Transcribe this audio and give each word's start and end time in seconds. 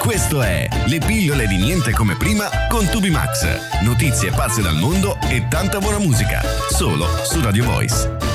Questo 0.00 0.40
è 0.40 0.66
Le 0.86 0.98
pillole 0.98 1.46
di 1.46 1.58
niente 1.58 1.92
come 1.92 2.16
prima 2.16 2.48
con 2.70 2.86
Tubi 2.86 3.10
Max. 3.10 3.82
Notizie 3.82 4.30
pazze 4.30 4.62
dal 4.62 4.76
mondo 4.76 5.18
e 5.28 5.46
tanta 5.46 5.78
buona 5.78 5.98
musica. 5.98 6.40
Solo 6.70 7.06
su 7.22 7.38
Radio 7.42 7.64
Voice. 7.64 8.29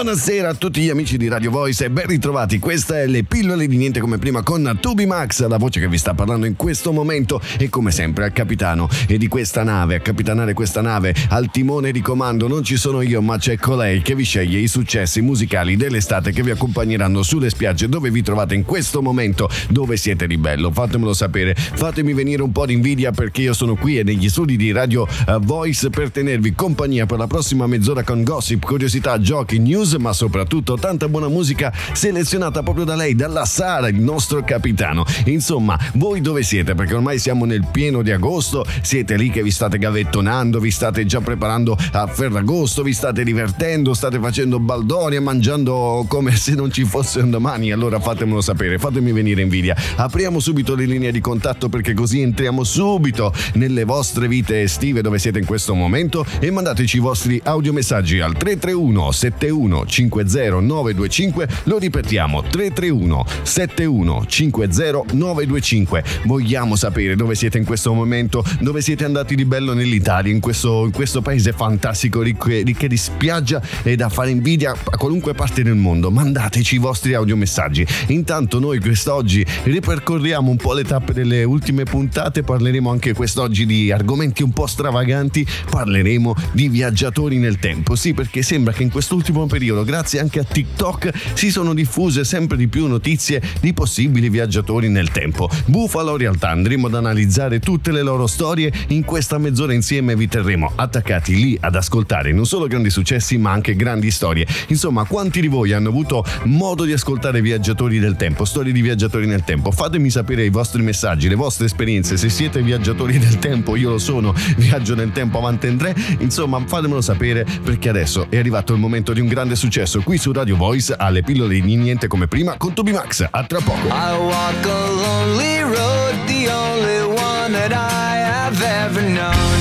Buonasera 0.00 0.50
a 0.50 0.54
tutti 0.54 0.80
gli 0.80 0.90
amici 0.90 1.16
di 1.16 1.26
Radio 1.26 1.50
Voice 1.50 1.86
e 1.86 1.90
ben 1.90 2.06
ritrovati. 2.06 2.60
Questa 2.60 3.00
è 3.00 3.08
Le 3.08 3.24
pillole 3.24 3.66
di 3.66 3.76
niente 3.76 3.98
come 3.98 4.18
prima 4.18 4.44
con 4.44 4.78
Tubi 4.80 5.06
Max, 5.06 5.44
la 5.44 5.56
voce 5.56 5.80
che 5.80 5.88
vi 5.88 5.98
sta 5.98 6.14
parlando 6.14 6.46
in 6.46 6.54
questo 6.54 6.92
momento 6.92 7.40
e 7.58 7.68
come 7.68 7.90
sempre 7.90 8.22
al 8.22 8.32
capitano 8.32 8.88
e 9.08 9.18
di 9.18 9.26
questa 9.26 9.64
nave, 9.64 9.96
a 9.96 9.98
capitanare 9.98 10.52
questa 10.52 10.82
nave 10.82 11.12
al 11.30 11.50
timone 11.50 11.90
di 11.90 12.00
comando 12.00 12.46
non 12.46 12.62
ci 12.62 12.76
sono 12.76 13.00
io, 13.00 13.20
ma 13.20 13.38
c'è 13.38 13.56
colei 13.56 14.00
che 14.00 14.14
vi 14.14 14.22
sceglie 14.22 14.60
i 14.60 14.68
successi 14.68 15.20
musicali 15.20 15.74
dell'estate 15.74 16.30
che 16.30 16.44
vi 16.44 16.52
accompagneranno 16.52 17.24
sulle 17.24 17.50
spiagge 17.50 17.88
dove 17.88 18.12
vi 18.12 18.22
trovate 18.22 18.54
in 18.54 18.62
questo 18.62 19.02
momento, 19.02 19.50
dove 19.68 19.96
siete 19.96 20.28
di 20.28 20.38
bello. 20.38 20.70
Fatemelo 20.70 21.12
sapere, 21.12 21.56
fatemi 21.56 22.12
venire 22.12 22.42
un 22.42 22.52
po' 22.52 22.66
di 22.66 22.74
invidia 22.74 23.10
perché 23.10 23.42
io 23.42 23.52
sono 23.52 23.74
qui 23.74 23.98
e 23.98 24.04
negli 24.04 24.28
studi 24.28 24.56
di 24.56 24.70
Radio 24.70 25.08
eh, 25.08 25.38
Voice 25.40 25.90
per 25.90 26.12
tenervi 26.12 26.54
compagnia 26.54 27.04
per 27.04 27.18
la 27.18 27.26
prossima 27.26 27.66
mezz'ora 27.66 28.04
con 28.04 28.22
gossip, 28.22 28.64
curiosità, 28.64 29.18
giochi, 29.20 29.58
news 29.58 29.86
news, 29.88 29.94
ma 29.94 30.12
soprattutto 30.12 30.76
tanta 30.76 31.08
buona 31.08 31.28
musica 31.28 31.72
selezionata 31.92 32.62
proprio 32.62 32.84
da 32.84 32.94
lei, 32.94 33.14
dalla 33.14 33.46
Sara, 33.46 33.88
il 33.88 34.00
nostro 34.00 34.42
capitano. 34.44 35.04
Insomma, 35.24 35.78
voi 35.94 36.20
dove 36.20 36.42
siete? 36.42 36.74
Perché 36.74 36.94
ormai 36.94 37.18
siamo 37.18 37.44
nel 37.44 37.66
pieno 37.70 38.02
di 38.02 38.10
agosto, 38.10 38.64
siete 38.82 39.16
lì 39.16 39.30
che 39.30 39.42
vi 39.42 39.50
state 39.50 39.78
gavettonando, 39.78 40.60
vi 40.60 40.70
state 40.70 41.06
già 41.06 41.20
preparando 41.20 41.76
a 41.92 42.06
Ferragosto, 42.06 42.82
vi 42.82 42.92
state 42.92 43.24
divertendo, 43.24 43.94
state 43.94 44.18
facendo 44.18 44.58
baldoria, 44.58 45.20
mangiando 45.20 46.04
come 46.08 46.36
se 46.36 46.54
non 46.54 46.70
ci 46.70 46.84
fosse 46.84 47.20
un 47.20 47.30
domani. 47.30 47.72
Allora 47.72 47.98
fatemelo 47.98 48.40
sapere, 48.40 48.78
fatemi 48.78 49.12
venire 49.12 49.42
invidia. 49.42 49.76
Apriamo 49.96 50.40
subito 50.40 50.74
le 50.74 50.84
linee 50.84 51.12
di 51.12 51.20
contatto 51.20 51.68
perché 51.68 51.94
così 51.94 52.20
entriamo 52.20 52.62
subito 52.64 53.32
nelle 53.54 53.84
vostre 53.84 54.28
vite 54.28 54.62
estive 54.62 55.00
dove 55.00 55.18
siete 55.18 55.38
in 55.38 55.46
questo 55.46 55.74
momento 55.74 56.24
e 56.40 56.50
mandateci 56.50 56.96
i 56.96 57.00
vostri 57.00 57.40
audiomessaggi 57.42 58.20
al 58.20 58.36
331 58.36 59.12
71 59.12 59.77
71 59.78 59.86
50 59.86 60.60
925, 60.60 61.48
lo 61.64 61.78
ripetiamo 61.78 62.42
331 62.42 63.24
71 63.42 64.26
50 64.26 65.04
925. 65.12 66.04
Vogliamo 66.24 66.76
sapere 66.76 67.14
dove 67.16 67.34
siete 67.34 67.58
in 67.58 67.64
questo 67.64 67.92
momento, 67.92 68.44
dove 68.60 68.80
siete 68.80 69.04
andati 69.04 69.34
di 69.34 69.44
bello 69.44 69.74
nell'Italia, 69.74 70.32
in 70.32 70.40
questo, 70.40 70.84
in 70.84 70.92
questo 70.92 71.20
paese 71.20 71.52
fantastico, 71.52 72.22
ricco, 72.22 72.48
ricco 72.48 72.86
di 72.86 72.96
spiaggia 72.96 73.60
e 73.82 73.96
da 73.96 74.08
fare 74.08 74.30
invidia 74.30 74.72
a 74.72 74.96
qualunque 74.96 75.34
parte 75.34 75.62
del 75.62 75.74
mondo. 75.74 76.10
Mandateci 76.10 76.76
i 76.76 76.78
vostri 76.78 77.14
audiomessaggi. 77.14 77.86
Intanto 78.08 78.58
noi 78.58 78.80
quest'oggi 78.80 79.44
ripercorriamo 79.64 80.50
un 80.50 80.56
po' 80.56 80.72
le 80.72 80.84
tappe 80.84 81.12
delle 81.12 81.44
ultime 81.44 81.84
puntate, 81.84 82.42
parleremo 82.42 82.90
anche 82.90 83.12
quest'oggi 83.12 83.66
di 83.66 83.90
argomenti 83.90 84.42
un 84.42 84.50
po' 84.50 84.66
stravaganti, 84.66 85.46
parleremo 85.68 86.34
di 86.52 86.68
viaggiatori 86.68 87.38
nel 87.38 87.58
tempo. 87.58 87.94
Sì, 87.94 88.14
perché 88.14 88.42
sembra 88.42 88.72
che 88.72 88.82
in 88.82 88.90
quest'ultimo 88.90 89.46
periodo 89.46 89.67
periodo, 89.68 89.84
grazie 89.84 90.20
anche 90.20 90.40
a 90.40 90.44
TikTok, 90.44 91.12
si 91.34 91.50
sono 91.50 91.74
diffuse 91.74 92.24
sempre 92.24 92.56
di 92.56 92.68
più 92.68 92.86
notizie 92.86 93.42
di 93.60 93.74
possibili 93.74 94.30
viaggiatori 94.30 94.88
nel 94.88 95.10
tempo. 95.10 95.48
Buffalo 95.66 96.16
realtà 96.16 96.48
andremo 96.48 96.86
ad 96.86 96.94
analizzare 96.94 97.60
tutte 97.60 97.92
le 97.92 98.02
loro 98.02 98.26
storie. 98.26 98.72
In 98.88 99.04
questa 99.04 99.36
mezz'ora 99.36 99.74
insieme 99.74 100.16
vi 100.16 100.26
terremo 100.26 100.72
attaccati 100.74 101.34
lì 101.34 101.58
ad 101.60 101.74
ascoltare 101.74 102.32
non 102.32 102.46
solo 102.46 102.66
grandi 102.66 102.88
successi, 102.88 103.36
ma 103.36 103.52
anche 103.52 103.76
grandi 103.76 104.10
storie. 104.10 104.46
Insomma, 104.68 105.04
quanti 105.04 105.40
di 105.40 105.48
voi 105.48 105.72
hanno 105.72 105.88
avuto 105.90 106.24
modo 106.44 106.84
di 106.84 106.92
ascoltare 106.92 107.42
viaggiatori 107.42 107.98
del 107.98 108.16
tempo, 108.16 108.44
storie 108.44 108.72
di 108.72 108.80
viaggiatori 108.80 109.26
nel 109.26 109.44
tempo? 109.44 109.70
Fatemi 109.70 110.08
sapere 110.08 110.44
i 110.44 110.50
vostri 110.50 110.82
messaggi, 110.82 111.28
le 111.28 111.34
vostre 111.34 111.66
esperienze. 111.66 112.16
Se 112.16 112.28
siete 112.30 112.62
viaggiatori 112.62 113.18
del 113.18 113.38
tempo, 113.38 113.76
io 113.76 113.90
lo 113.90 113.98
sono, 113.98 114.34
viaggio 114.56 114.94
nel 114.94 115.12
tempo 115.12 115.38
avanti 115.38 115.66
in 115.66 115.76
tre. 115.76 115.94
Insomma, 116.20 116.62
fatemelo 116.66 117.00
sapere 117.00 117.44
perché 117.62 117.90
adesso 117.90 118.26
è 118.30 118.38
arrivato 118.38 118.72
il 118.72 118.78
momento 118.78 119.12
di 119.12 119.20
un 119.20 119.26
grande 119.26 119.56
successo 119.58 120.00
qui 120.02 120.16
su 120.18 120.32
Radio 120.32 120.56
Voice 120.56 120.94
alle 120.96 121.22
pillole 121.22 121.60
di 121.60 121.76
niente 121.76 122.06
come 122.06 122.28
prima 122.28 122.56
con 122.56 122.72
Toby 122.72 122.92
Max. 122.92 123.26
A 123.28 123.44
tra 123.44 123.58
poco. 123.60 123.88
I 123.88 124.16
walk 124.16 124.64
a 124.64 124.90
lonely 124.90 125.60
road, 125.62 126.26
the 126.26 126.48
only 126.48 127.00
one 127.02 127.52
that 127.52 127.72
I 127.72 128.18
have 128.22 128.62
ever 128.62 129.02
known. 129.02 129.57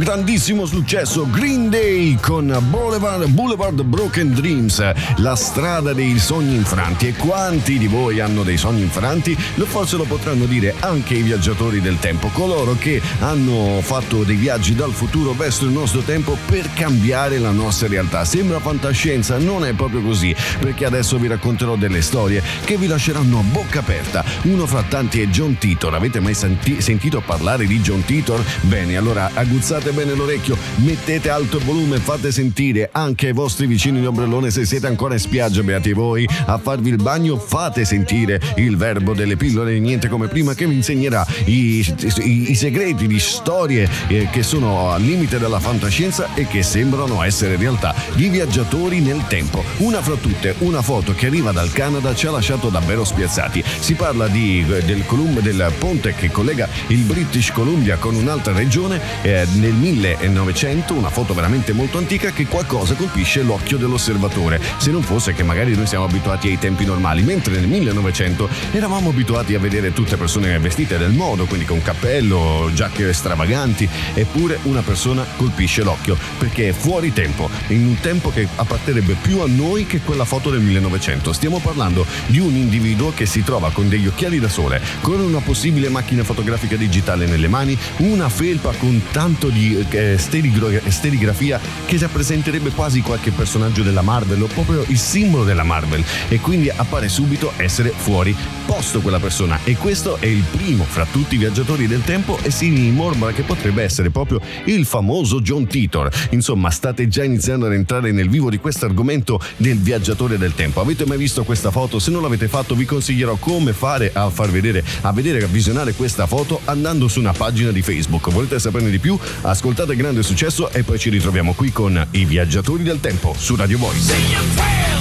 Grandissimo 0.00 0.64
successo, 0.64 1.28
Green 1.28 1.68
Day 1.68 2.16
con 2.18 2.56
Boulevard, 2.70 3.26
Boulevard 3.26 3.82
Broken 3.82 4.32
Dreams, 4.32 4.82
la 5.16 5.36
strada 5.36 5.92
dei 5.92 6.18
sogni 6.18 6.54
infranti. 6.54 7.08
E 7.08 7.12
quanti 7.12 7.76
di 7.76 7.86
voi 7.86 8.18
hanno 8.18 8.42
dei 8.42 8.56
sogni 8.56 8.80
infranti? 8.80 9.34
Forse 9.34 9.98
lo 9.98 10.04
potranno 10.04 10.46
dire 10.46 10.74
anche 10.80 11.14
i 11.14 11.22
viaggiatori 11.22 11.82
del 11.82 11.98
tempo, 11.98 12.28
coloro 12.28 12.76
che 12.78 13.00
hanno 13.20 13.80
fatto 13.82 14.24
dei 14.24 14.36
viaggi 14.36 14.74
dal 14.74 14.90
futuro 14.90 15.32
verso 15.32 15.66
il 15.66 15.70
nostro 15.70 16.00
tempo 16.00 16.36
per 16.46 16.72
cambiare 16.72 17.38
la 17.38 17.50
nostra 17.50 17.86
realtà. 17.86 18.24
Sembra 18.24 18.58
fantascienza, 18.58 19.36
non 19.36 19.66
è 19.66 19.74
proprio 19.74 20.00
così, 20.00 20.34
perché 20.58 20.86
adesso 20.86 21.18
vi 21.18 21.28
racconterò 21.28 21.76
delle 21.76 22.00
storie 22.00 22.42
che 22.64 22.78
vi 22.78 22.86
lasceranno 22.86 23.40
a 23.40 23.42
bocca 23.42 23.80
aperta. 23.80 24.24
Uno 24.44 24.66
fra 24.66 24.82
tanti 24.82 25.20
è 25.20 25.26
John 25.26 25.58
Titor. 25.58 25.94
Avete 25.94 26.20
mai 26.20 26.34
senti- 26.34 26.80
sentito 26.80 27.20
parlare 27.20 27.66
di 27.66 27.80
John 27.80 28.02
Titor? 28.02 28.42
Bene, 28.62 28.96
allora 28.96 29.30
aguzzate 29.34 29.88
bene 29.92 30.14
l'orecchio, 30.14 30.56
mettete 30.76 31.30
alto 31.30 31.58
il 31.58 31.64
volume, 31.64 31.98
fate 31.98 32.32
sentire 32.32 32.88
anche 32.92 33.26
ai 33.26 33.32
vostri 33.32 33.66
vicini 33.66 34.00
di 34.00 34.06
ombrellone 34.06 34.50
se 34.50 34.64
siete 34.64 34.86
ancora 34.86 35.14
in 35.14 35.20
spiaggia, 35.20 35.62
beati 35.62 35.92
voi, 35.92 36.28
a 36.46 36.58
farvi 36.58 36.90
il 36.90 36.96
bagno, 36.96 37.38
fate 37.38 37.84
sentire 37.84 38.40
il 38.56 38.76
verbo 38.76 39.14
delle 39.14 39.36
pillole 39.36 39.78
niente 39.78 40.08
come 40.08 40.28
prima 40.28 40.54
che 40.54 40.66
vi 40.66 40.74
insegnerà 40.74 41.26
i, 41.44 41.78
i, 42.22 42.50
i 42.50 42.54
segreti 42.54 43.06
di 43.06 43.18
storie 43.18 43.88
eh, 44.08 44.28
che 44.30 44.42
sono 44.42 44.90
al 44.90 45.02
limite 45.02 45.38
della 45.38 45.60
fantascienza 45.60 46.34
e 46.34 46.46
che 46.46 46.62
sembrano 46.62 47.22
essere 47.22 47.56
realtà 47.56 47.94
di 48.14 48.28
viaggiatori 48.28 49.00
nel 49.00 49.26
tempo. 49.28 49.64
Una 49.78 50.02
fra 50.02 50.16
tutte, 50.16 50.54
una 50.58 50.82
foto 50.82 51.14
che 51.14 51.26
arriva 51.26 51.52
dal 51.52 51.72
Canada 51.72 52.14
ci 52.14 52.26
ha 52.26 52.30
lasciato 52.30 52.68
davvero 52.68 53.04
spiazzati. 53.04 53.62
Si 53.80 53.94
parla 53.94 54.28
di, 54.28 54.64
eh, 54.68 54.82
del, 54.84 55.04
del 55.40 55.72
ponte 55.78 56.14
che 56.14 56.30
collega 56.30 56.68
il 56.88 57.00
British 57.00 57.50
Columbia 57.52 57.96
con 57.96 58.14
un'altra 58.14 58.52
regione 58.52 59.00
eh, 59.22 59.46
nel 59.70 59.78
1900, 59.78 60.94
una 60.94 61.10
foto 61.10 61.32
veramente 61.32 61.72
molto 61.72 61.98
antica 61.98 62.32
che 62.32 62.46
qualcosa 62.46 62.94
colpisce 62.94 63.42
l'occhio 63.42 63.78
dell'osservatore, 63.78 64.60
se 64.78 64.90
non 64.90 65.02
fosse 65.02 65.32
che 65.32 65.44
magari 65.44 65.74
noi 65.76 65.86
siamo 65.86 66.04
abituati 66.04 66.48
ai 66.48 66.58
tempi 66.58 66.84
normali, 66.84 67.22
mentre 67.22 67.54
nel 67.54 67.68
1900 67.68 68.48
eravamo 68.72 69.10
abituati 69.10 69.54
a 69.54 69.60
vedere 69.60 69.92
tutte 69.92 70.16
persone 70.16 70.58
vestite 70.58 70.98
del 70.98 71.12
modo, 71.12 71.44
quindi 71.44 71.66
con 71.66 71.80
cappello, 71.82 72.70
giacche 72.74 73.12
stravaganti, 73.12 73.88
eppure 74.14 74.58
una 74.62 74.82
persona 74.82 75.24
colpisce 75.36 75.82
l'occhio 75.82 76.16
perché 76.38 76.70
è 76.70 76.72
fuori 76.72 77.12
tempo, 77.12 77.48
in 77.68 77.86
un 77.86 78.00
tempo 78.00 78.30
che 78.30 78.48
apparterebbe 78.56 79.16
più 79.20 79.40
a 79.40 79.46
noi 79.46 79.86
che 79.86 80.00
quella 80.00 80.24
foto 80.24 80.50
del 80.50 80.60
1900. 80.60 81.32
Stiamo 81.32 81.58
parlando 81.58 82.04
di 82.26 82.40
un 82.40 82.54
individuo 82.56 83.12
che 83.14 83.26
si 83.26 83.44
trova 83.44 83.70
con 83.70 83.88
degli 83.88 84.06
occhiali 84.06 84.40
da 84.40 84.48
sole, 84.48 84.82
con 85.00 85.20
una 85.20 85.40
possibile 85.40 85.88
macchina 85.88 86.24
fotografica 86.24 86.76
digitale 86.76 87.26
nelle 87.26 87.48
mani, 87.48 87.78
una 87.98 88.28
felpa 88.28 88.72
con 88.72 89.00
tanto 89.12 89.48
di 89.48 89.59
eh, 89.90 90.18
sterigrafia 90.18 91.60
che 91.86 91.98
rappresenterebbe 91.98 92.70
quasi 92.70 93.00
qualche 93.00 93.30
personaggio 93.30 93.82
della 93.82 94.02
Marvel 94.02 94.42
o 94.42 94.46
proprio 94.46 94.84
il 94.88 94.98
simbolo 94.98 95.44
della 95.44 95.64
Marvel 95.64 96.04
e 96.28 96.40
quindi 96.40 96.70
appare 96.70 97.08
subito 97.08 97.52
essere 97.56 97.90
fuori 97.94 98.34
posto 98.66 99.00
quella 99.00 99.18
persona 99.18 99.58
e 99.64 99.76
questo 99.76 100.16
è 100.20 100.26
il 100.26 100.44
primo 100.50 100.84
fra 100.84 101.06
tutti 101.10 101.34
i 101.34 101.38
viaggiatori 101.38 101.86
del 101.86 102.02
tempo 102.04 102.38
e 102.42 102.50
si 102.50 102.68
mormora 102.90 103.32
che 103.32 103.42
potrebbe 103.42 103.82
essere 103.82 104.10
proprio 104.10 104.40
il 104.64 104.84
famoso 104.84 105.40
John 105.40 105.66
Titor. 105.66 106.10
Insomma, 106.30 106.70
state 106.70 107.08
già 107.08 107.24
iniziando 107.24 107.66
ad 107.66 107.72
entrare 107.72 108.12
nel 108.12 108.28
vivo 108.28 108.50
di 108.50 108.58
questo 108.58 108.84
argomento 108.84 109.40
del 109.56 109.78
viaggiatore 109.78 110.38
del 110.38 110.54
tempo. 110.54 110.80
Avete 110.80 111.06
mai 111.06 111.18
visto 111.18 111.44
questa 111.44 111.70
foto? 111.70 111.98
Se 111.98 112.10
non 112.10 112.22
l'avete 112.22 112.48
fatto 112.48 112.74
vi 112.74 112.84
consiglierò 112.84 113.36
come 113.36 113.72
fare 113.72 114.10
a 114.12 114.30
far 114.30 114.50
vedere, 114.50 114.84
a 115.02 115.12
vedere, 115.12 115.42
a 115.42 115.46
visionare 115.46 115.92
questa 115.94 116.26
foto 116.26 116.60
andando 116.64 117.08
su 117.08 117.20
una 117.20 117.32
pagina 117.32 117.70
di 117.70 117.82
Facebook 117.82 118.30
volete 118.30 118.58
saperne 118.58 118.90
di 118.90 118.98
più, 118.98 119.18
ascoltate 119.50 119.96
Grande 119.96 120.22
Successo 120.22 120.70
e 120.70 120.82
poi 120.82 120.98
ci 120.98 121.10
ritroviamo 121.10 121.54
qui 121.54 121.72
con 121.72 122.06
i 122.12 122.24
Viaggiatori 122.24 122.82
del 122.82 123.00
Tempo 123.00 123.34
su 123.36 123.56
Radio 123.56 123.78
Voice. 123.78 124.99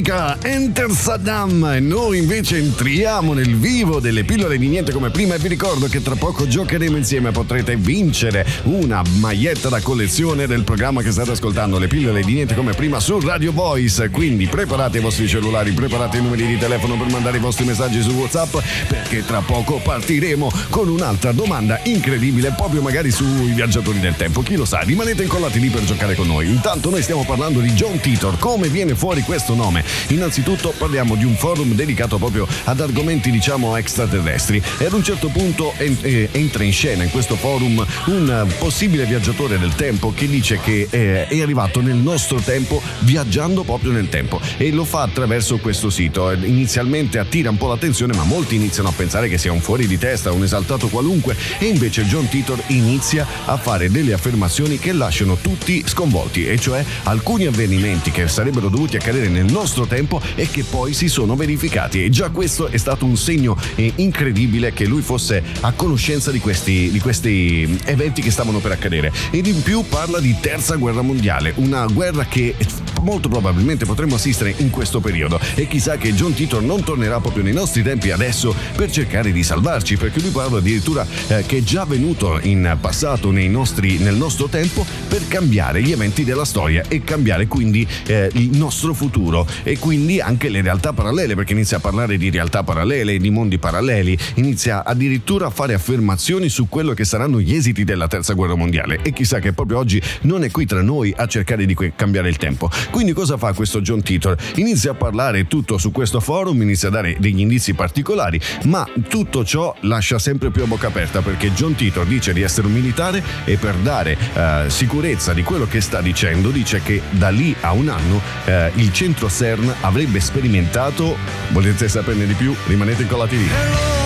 Metallica, 0.00 0.38
Enter 0.42 0.90
Saddam 0.90 1.62
e 1.74 1.80
noi 1.80 2.18
invece 2.18 2.56
entriamo 2.56 3.34
nel 3.34 3.56
vivo 3.56 4.00
delle 4.00 4.24
pillole 4.24 4.56
di 4.56 4.66
niente 4.66 4.92
come 4.92 5.10
prima 5.10 5.34
e 5.34 5.38
vi 5.38 5.48
ricordo 5.48 5.86
che 5.88 6.02
tra 6.02 6.14
poco 6.14 6.46
giocheremo 6.46 6.96
insieme 6.96 7.30
potrete 7.30 7.76
vincere 7.76 8.46
una 8.64 9.02
maglietta 9.18 9.68
da 9.68 9.80
collezione 9.80 10.46
del 10.46 10.64
programma 10.64 11.02
che 11.02 11.10
state 11.10 11.32
ascoltando, 11.32 11.78
le 11.78 11.86
pillole 11.86 12.22
di 12.22 12.32
niente 12.32 12.54
come 12.54 12.72
prima 12.72 12.98
su 12.98 13.20
Radio 13.20 13.52
Voice, 13.52 14.08
quindi 14.10 14.46
preparate 14.46 14.98
i 14.98 15.00
vostri 15.00 15.28
cellulari, 15.28 15.72
preparate 15.72 16.16
i 16.16 16.22
numeri 16.22 16.46
di 16.46 16.56
telefono 16.56 16.96
per 16.96 17.10
mandare 17.10 17.36
i 17.36 17.40
vostri 17.40 17.64
messaggi 17.64 18.00
su 18.00 18.10
WhatsApp 18.12 18.56
perché 18.88 19.24
tra 19.24 19.40
poco 19.40 19.80
partiremo 19.82 20.50
con 20.70 20.88
un'altra 20.88 21.32
domanda 21.32 21.78
incredibile 21.84 22.54
proprio 22.56 22.80
magari 22.80 23.10
sui 23.10 23.52
viaggiatori 23.52 24.00
del 24.00 24.16
tempo, 24.16 24.40
chi 24.40 24.56
lo 24.56 24.64
sa, 24.64 24.80
rimanete 24.80 25.22
incollati 25.22 25.60
lì 25.60 25.68
per 25.68 25.84
giocare 25.84 26.14
con 26.14 26.26
noi. 26.26 26.48
Intanto 26.48 26.88
noi 26.90 27.02
stiamo 27.02 27.24
parlando 27.24 27.60
di 27.60 27.72
John 27.72 28.00
Titor, 28.00 28.38
come 28.38 28.68
viene 28.68 28.94
fuori 28.94 29.20
questo 29.22 29.54
nome? 29.54 29.84
Innanzitutto 30.08 30.72
parliamo 30.76 31.14
di 31.14 31.24
un 31.24 31.36
forum 31.36 31.74
dedicato 31.74 32.18
proprio 32.18 32.46
ad 32.64 32.80
argomenti 32.80 33.30
diciamo 33.30 33.76
extraterrestri. 33.76 34.62
E 34.78 34.84
ad 34.84 34.92
un 34.92 35.02
certo 35.02 35.28
punto 35.28 35.72
eh, 35.76 36.28
entra 36.32 36.64
in 36.64 36.72
scena 36.72 37.02
in 37.02 37.10
questo 37.10 37.36
forum 37.36 37.84
un 38.06 38.48
possibile 38.58 39.04
viaggiatore 39.04 39.58
del 39.58 39.74
tempo 39.74 40.12
che 40.14 40.28
dice 40.28 40.58
che 40.60 40.86
eh, 40.90 41.26
è 41.26 41.40
arrivato 41.40 41.80
nel 41.80 41.96
nostro 41.96 42.40
tempo 42.40 42.82
viaggiando 43.00 43.62
proprio 43.62 43.92
nel 43.92 44.08
tempo. 44.08 44.40
E 44.56 44.70
lo 44.70 44.84
fa 44.84 45.02
attraverso 45.02 45.58
questo 45.58 45.90
sito. 45.90 46.30
Inizialmente 46.32 47.18
attira 47.18 47.50
un 47.50 47.56
po' 47.56 47.68
l'attenzione 47.68 48.14
ma 48.16 48.24
molti 48.24 48.54
iniziano 48.56 48.88
a 48.88 48.92
pensare 48.92 49.28
che 49.28 49.38
sia 49.38 49.52
un 49.52 49.60
fuori 49.60 49.86
di 49.86 49.98
testa, 49.98 50.32
un 50.32 50.42
esaltato 50.42 50.88
qualunque. 50.88 51.36
E 51.58 51.66
invece 51.66 52.04
John 52.04 52.28
Titor 52.28 52.62
inizia 52.68 53.26
a 53.44 53.56
fare 53.56 53.90
delle 53.90 54.12
affermazioni 54.12 54.78
che 54.78 54.92
lasciano 54.92 55.36
tutti 55.36 55.82
sconvolti. 55.86 56.46
E 56.46 56.58
cioè 56.58 56.84
alcuni 57.04 57.46
avvenimenti 57.46 58.10
che 58.10 58.28
sarebbero 58.28 58.68
dovuti 58.68 58.96
accadere 58.96 59.28
nel 59.28 59.50
nostro 59.50 59.79
tempo 59.86 60.20
e 60.34 60.48
che 60.48 60.64
poi 60.64 60.92
si 60.92 61.08
sono 61.08 61.36
verificati. 61.36 62.04
E 62.04 62.10
già 62.10 62.30
questo 62.30 62.68
è 62.68 62.76
stato 62.76 63.04
un 63.04 63.16
segno 63.16 63.56
eh, 63.74 63.92
incredibile 63.96 64.72
che 64.72 64.86
lui 64.86 65.02
fosse 65.02 65.42
a 65.60 65.72
conoscenza 65.72 66.30
di 66.30 66.38
questi, 66.38 66.90
di 66.90 67.00
questi 67.00 67.78
eventi 67.84 68.22
che 68.22 68.30
stavano 68.30 68.58
per 68.58 68.72
accadere. 68.72 69.12
Ed 69.30 69.46
in 69.46 69.62
più 69.62 69.84
parla 69.88 70.20
di 70.20 70.36
terza 70.40 70.76
guerra 70.76 71.02
mondiale, 71.02 71.52
una 71.56 71.86
guerra 71.86 72.24
che 72.24 72.54
molto 73.00 73.28
probabilmente 73.28 73.84
potremmo 73.84 74.14
assistere 74.16 74.54
in 74.58 74.70
questo 74.70 75.00
periodo. 75.00 75.38
E 75.54 75.66
chissà 75.66 75.96
che 75.96 76.12
John 76.14 76.34
Titor 76.34 76.62
non 76.62 76.82
tornerà 76.82 77.20
proprio 77.20 77.42
nei 77.42 77.52
nostri 77.52 77.82
tempi 77.82 78.10
adesso 78.10 78.54
per 78.74 78.90
cercare 78.90 79.32
di 79.32 79.42
salvarci 79.42 79.96
perché 79.96 80.20
lui 80.20 80.30
parla 80.30 80.58
addirittura 80.58 81.06
eh, 81.28 81.44
che 81.46 81.58
è 81.58 81.62
già 81.62 81.84
venuto 81.84 82.38
in 82.42 82.76
passato 82.80 83.30
nostri, 83.30 83.98
nel 83.98 84.14
nostro 84.14 84.48
tempo 84.48 84.84
per 85.08 85.26
cambiare 85.28 85.82
gli 85.82 85.92
eventi 85.92 86.24
della 86.24 86.44
storia 86.44 86.84
e 86.88 87.02
cambiare 87.02 87.46
quindi 87.46 87.86
eh, 88.06 88.30
il 88.34 88.56
nostro 88.56 88.94
futuro. 88.94 89.46
E 89.62 89.78
quindi 89.78 90.20
anche 90.20 90.48
le 90.48 90.62
realtà 90.62 90.92
parallele 90.92 91.34
perché 91.34 91.52
inizia 91.52 91.78
a 91.78 91.80
parlare 91.80 92.16
di 92.16 92.30
realtà 92.30 92.62
parallele, 92.62 93.18
di 93.18 93.30
mondi 93.30 93.58
paralleli, 93.58 94.16
inizia 94.34 94.84
addirittura 94.84 95.46
a 95.46 95.50
fare 95.50 95.74
affermazioni 95.74 96.48
su 96.48 96.68
quello 96.68 96.92
che 96.94 97.04
saranno 97.04 97.40
gli 97.40 97.54
esiti 97.54 97.84
della 97.84 98.08
terza 98.08 98.34
guerra 98.34 98.54
mondiale. 98.54 99.00
E 99.02 99.12
chissà 99.12 99.38
che 99.38 99.52
proprio 99.52 99.78
oggi 99.78 100.00
non 100.22 100.44
è 100.44 100.50
qui 100.50 100.66
tra 100.66 100.82
noi 100.82 101.12
a 101.16 101.26
cercare 101.26 101.66
di 101.66 101.76
cambiare 101.94 102.28
il 102.28 102.36
tempo. 102.36 102.70
Quindi 102.90 103.12
cosa 103.12 103.36
fa 103.36 103.52
questo 103.52 103.80
John 103.80 104.02
Titor? 104.02 104.36
Inizia 104.56 104.92
a 104.92 104.94
parlare 104.94 105.46
tutto 105.46 105.78
su 105.78 105.90
questo 105.90 106.20
forum, 106.20 106.60
inizia 106.62 106.88
a 106.88 106.90
dare 106.90 107.16
degli 107.18 107.40
indizi 107.40 107.74
particolari, 107.74 108.40
ma 108.64 108.86
tutto 109.08 109.44
ciò 109.44 109.74
lascia 109.80 110.18
sempre 110.18 110.50
più 110.50 110.62
a 110.62 110.66
bocca 110.66 110.88
aperta 110.88 111.22
perché 111.22 111.52
John 111.52 111.74
Titor 111.74 112.06
dice 112.06 112.32
di 112.32 112.42
essere 112.42 112.66
un 112.66 112.72
militare 112.72 113.22
e 113.44 113.56
per 113.56 113.76
dare 113.76 114.16
eh, 114.34 114.64
sicurezza 114.68 115.32
di 115.32 115.42
quello 115.42 115.66
che 115.66 115.80
sta 115.80 116.00
dicendo 116.00 116.50
dice 116.50 116.82
che 116.82 117.00
da 117.10 117.30
lì 117.30 117.54
a 117.60 117.72
un 117.72 117.88
anno 117.88 118.20
eh, 118.44 118.70
il 118.74 118.92
centro 118.92 119.28
CERN 119.28 119.74
avrebbe 119.80 120.20
sperimentato, 120.20 121.16
volete 121.50 121.88
saperne 121.88 122.26
di 122.26 122.34
più? 122.34 122.54
Rimanete 122.66 123.02
incollati 123.02 123.36
lì. 123.36 123.99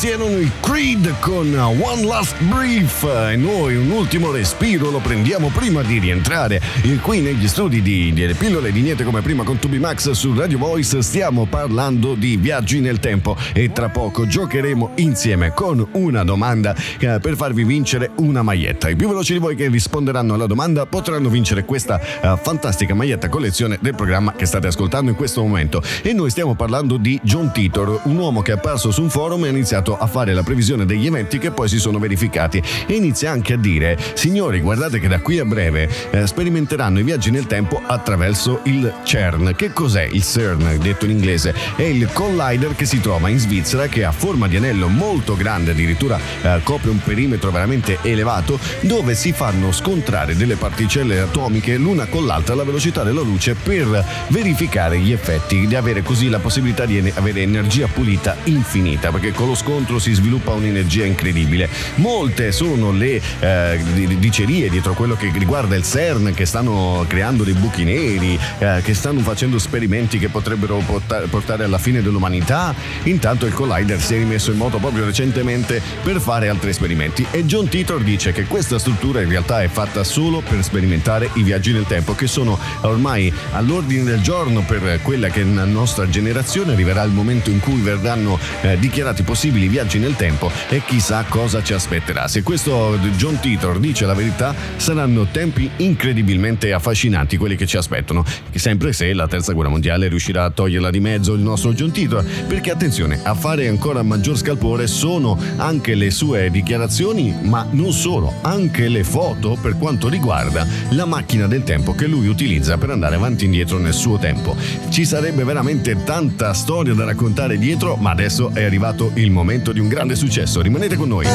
Questi 0.00 0.14
erano 0.14 0.38
i 0.38 0.57
Creed 0.78 1.12
con 1.18 1.52
One 1.56 2.04
Last 2.04 2.40
Brief. 2.44 3.02
E 3.02 3.34
noi 3.34 3.74
un 3.74 3.90
ultimo 3.90 4.30
respiro 4.30 4.90
lo 4.90 5.00
prendiamo 5.00 5.48
prima 5.48 5.82
di 5.82 5.98
rientrare 5.98 6.60
qui 7.02 7.18
negli 7.18 7.48
studi 7.48 7.82
di, 7.82 8.12
di 8.12 8.32
Pillole 8.38 8.70
di 8.70 8.80
Niente 8.80 9.02
come 9.02 9.20
prima 9.20 9.42
con 9.42 9.58
Tubi 9.58 9.80
Max 9.80 10.08
su 10.12 10.32
Radio 10.36 10.58
Voice. 10.58 11.02
Stiamo 11.02 11.46
parlando 11.46 12.14
di 12.14 12.36
viaggi 12.36 12.78
nel 12.78 13.00
tempo 13.00 13.36
e 13.52 13.72
tra 13.72 13.88
poco 13.88 14.28
giocheremo 14.28 14.92
insieme 14.96 15.52
con 15.52 15.84
una 15.94 16.22
domanda 16.22 16.76
eh, 17.00 17.18
per 17.20 17.34
farvi 17.34 17.64
vincere 17.64 18.12
una 18.18 18.44
maglietta. 18.44 18.88
I 18.88 18.94
più 18.94 19.08
veloci 19.08 19.32
di 19.32 19.40
voi 19.40 19.56
che 19.56 19.66
risponderanno 19.66 20.34
alla 20.34 20.46
domanda 20.46 20.86
potranno 20.86 21.28
vincere 21.28 21.64
questa 21.64 22.00
uh, 22.22 22.36
fantastica 22.40 22.94
maglietta 22.94 23.28
collezione 23.28 23.78
del 23.80 23.96
programma 23.96 24.32
che 24.32 24.46
state 24.46 24.68
ascoltando 24.68 25.10
in 25.10 25.16
questo 25.16 25.42
momento. 25.42 25.82
E 26.02 26.12
noi 26.12 26.30
stiamo 26.30 26.54
parlando 26.54 26.98
di 26.98 27.18
John 27.24 27.50
Titor, 27.50 28.02
un 28.04 28.16
uomo 28.16 28.42
che 28.42 28.52
è 28.52 28.54
apparso 28.54 28.92
su 28.92 29.02
un 29.02 29.10
forum 29.10 29.44
e 29.44 29.48
ha 29.48 29.50
iniziato 29.50 29.98
a 29.98 30.06
fare 30.06 30.32
la 30.32 30.44
previsione 30.44 30.66
degli 30.76 31.06
eventi 31.06 31.38
che 31.38 31.50
poi 31.50 31.68
si 31.68 31.78
sono 31.78 31.98
verificati 31.98 32.62
e 32.86 32.94
inizia 32.94 33.30
anche 33.30 33.54
a 33.54 33.56
dire 33.56 33.98
signori 34.14 34.60
guardate 34.60 34.98
che 35.00 35.08
da 35.08 35.20
qui 35.20 35.38
a 35.38 35.44
breve 35.44 35.88
eh, 36.10 36.26
sperimenteranno 36.26 36.98
i 36.98 37.02
viaggi 37.02 37.30
nel 37.30 37.46
tempo 37.46 37.80
attraverso 37.84 38.60
il 38.64 38.92
CERN. 39.04 39.54
Che 39.56 39.72
cos'è 39.72 40.08
il 40.10 40.22
CERN 40.22 40.78
detto 40.80 41.04
in 41.04 41.12
inglese? 41.12 41.54
È 41.76 41.82
il 41.82 42.08
collider 42.12 42.74
che 42.74 42.84
si 42.84 43.00
trova 43.00 43.28
in 43.28 43.38
Svizzera 43.38 43.86
che 43.86 44.04
ha 44.04 44.12
forma 44.12 44.48
di 44.48 44.56
anello 44.56 44.88
molto 44.88 45.36
grande, 45.36 45.70
addirittura 45.70 46.18
eh, 46.42 46.60
copre 46.62 46.90
un 46.90 47.00
perimetro 47.02 47.50
veramente 47.50 47.98
elevato 48.02 48.58
dove 48.80 49.14
si 49.14 49.32
fanno 49.32 49.72
scontrare 49.72 50.36
delle 50.36 50.56
particelle 50.56 51.20
atomiche 51.20 51.76
l'una 51.76 52.06
con 52.06 52.26
l'altra 52.26 52.54
alla 52.54 52.64
velocità 52.64 53.02
della 53.02 53.22
luce 53.22 53.54
per 53.54 54.04
verificare 54.28 54.98
gli 54.98 55.12
effetti, 55.12 55.66
di 55.66 55.74
avere 55.74 56.02
così 56.02 56.28
la 56.28 56.38
possibilità 56.38 56.84
di 56.86 57.12
avere 57.14 57.42
energia 57.42 57.86
pulita 57.86 58.36
infinita, 58.44 59.10
perché 59.10 59.32
con 59.32 59.48
lo 59.48 59.54
scontro 59.54 59.98
si 59.98 60.12
sviluppa 60.12 60.52
un'energia 60.58 61.04
incredibile. 61.04 61.68
Molte 61.96 62.52
sono 62.52 62.92
le 62.92 63.20
eh, 63.40 63.80
dicerie 64.18 64.68
dietro 64.68 64.92
quello 64.94 65.16
che 65.16 65.30
riguarda 65.34 65.74
il 65.74 65.84
CERN, 65.84 66.32
che 66.34 66.46
stanno 66.46 67.04
creando 67.08 67.44
dei 67.44 67.54
buchi 67.54 67.84
neri, 67.84 68.38
eh, 68.58 68.80
che 68.82 68.94
stanno 68.94 69.20
facendo 69.20 69.56
esperimenti 69.56 70.18
che 70.18 70.28
potrebbero 70.28 70.82
portare 71.30 71.64
alla 71.64 71.78
fine 71.78 72.02
dell'umanità. 72.02 72.74
Intanto 73.04 73.46
il 73.46 73.52
Collider 73.52 74.00
si 74.00 74.14
è 74.14 74.18
rimesso 74.18 74.50
in 74.50 74.58
moto 74.58 74.78
proprio 74.78 75.04
recentemente 75.04 75.80
per 76.02 76.20
fare 76.20 76.48
altri 76.48 76.70
esperimenti 76.70 77.26
e 77.30 77.44
John 77.44 77.68
Titor 77.68 78.02
dice 78.02 78.32
che 78.32 78.44
questa 78.44 78.78
struttura 78.78 79.20
in 79.20 79.28
realtà 79.28 79.62
è 79.62 79.68
fatta 79.68 80.04
solo 80.04 80.40
per 80.40 80.62
sperimentare 80.62 81.30
i 81.34 81.42
viaggi 81.42 81.72
nel 81.72 81.86
tempo, 81.86 82.14
che 82.14 82.26
sono 82.26 82.58
ormai 82.82 83.32
all'ordine 83.52 84.02
del 84.02 84.20
giorno 84.20 84.62
per 84.62 85.00
quella 85.02 85.28
che 85.28 85.42
è 85.42 85.44
la 85.44 85.64
nostra 85.64 86.08
generazione. 86.08 86.72
Arriverà 86.72 87.02
il 87.02 87.12
momento 87.12 87.50
in 87.50 87.60
cui 87.60 87.80
verranno 87.80 88.38
eh, 88.62 88.78
dichiarati 88.78 89.22
possibili 89.22 89.68
viaggi 89.68 89.98
nel 89.98 90.16
tempo 90.16 90.47
e 90.68 90.82
chissà 90.84 91.24
cosa 91.28 91.62
ci 91.62 91.72
aspetterà. 91.72 92.28
Se 92.28 92.42
questo 92.42 92.98
John 93.16 93.38
Titor 93.40 93.78
dice 93.78 94.06
la 94.06 94.14
verità, 94.14 94.54
saranno 94.76 95.26
tempi 95.30 95.70
incredibilmente 95.76 96.72
affascinanti 96.72 97.36
quelli 97.36 97.56
che 97.56 97.66
ci 97.66 97.76
aspettano. 97.76 98.24
Sempre 98.54 98.92
se 98.92 99.12
la 99.12 99.28
terza 99.28 99.52
guerra 99.52 99.70
mondiale 99.70 100.08
riuscirà 100.08 100.44
a 100.44 100.50
toglierla 100.50 100.90
di 100.90 101.00
mezzo 101.00 101.34
il 101.34 101.40
nostro 101.40 101.72
John 101.72 101.90
Titor, 101.90 102.24
perché 102.46 102.70
attenzione, 102.70 103.20
a 103.22 103.34
fare 103.34 103.68
ancora 103.68 104.02
maggior 104.02 104.36
scalpore 104.36 104.86
sono 104.86 105.38
anche 105.56 105.94
le 105.94 106.10
sue 106.10 106.50
dichiarazioni, 106.50 107.34
ma 107.42 107.66
non 107.70 107.92
solo, 107.92 108.34
anche 108.42 108.88
le 108.88 109.04
foto 109.04 109.56
per 109.60 109.76
quanto 109.78 110.08
riguarda 110.08 110.66
la 110.90 111.04
macchina 111.04 111.46
del 111.46 111.62
tempo 111.62 111.94
che 111.94 112.06
lui 112.06 112.28
utilizza 112.28 112.76
per 112.78 112.90
andare 112.90 113.16
avanti 113.16 113.44
e 113.44 113.46
indietro 113.46 113.78
nel 113.78 113.94
suo 113.94 114.18
tempo. 114.18 114.56
Ci 114.88 115.04
sarebbe 115.04 115.44
veramente 115.44 116.02
tanta 116.04 116.52
storia 116.52 116.94
da 116.94 117.04
raccontare 117.04 117.58
dietro, 117.58 117.96
ma 117.96 118.10
adesso 118.10 118.50
è 118.52 118.64
arrivato 118.64 119.12
il 119.14 119.30
momento 119.30 119.72
di 119.72 119.80
un 119.80 119.88
grande 119.88 120.14
successo. 120.14 120.37
Rimanete 120.46 120.96
con 120.96 121.08
noi. 121.08 121.26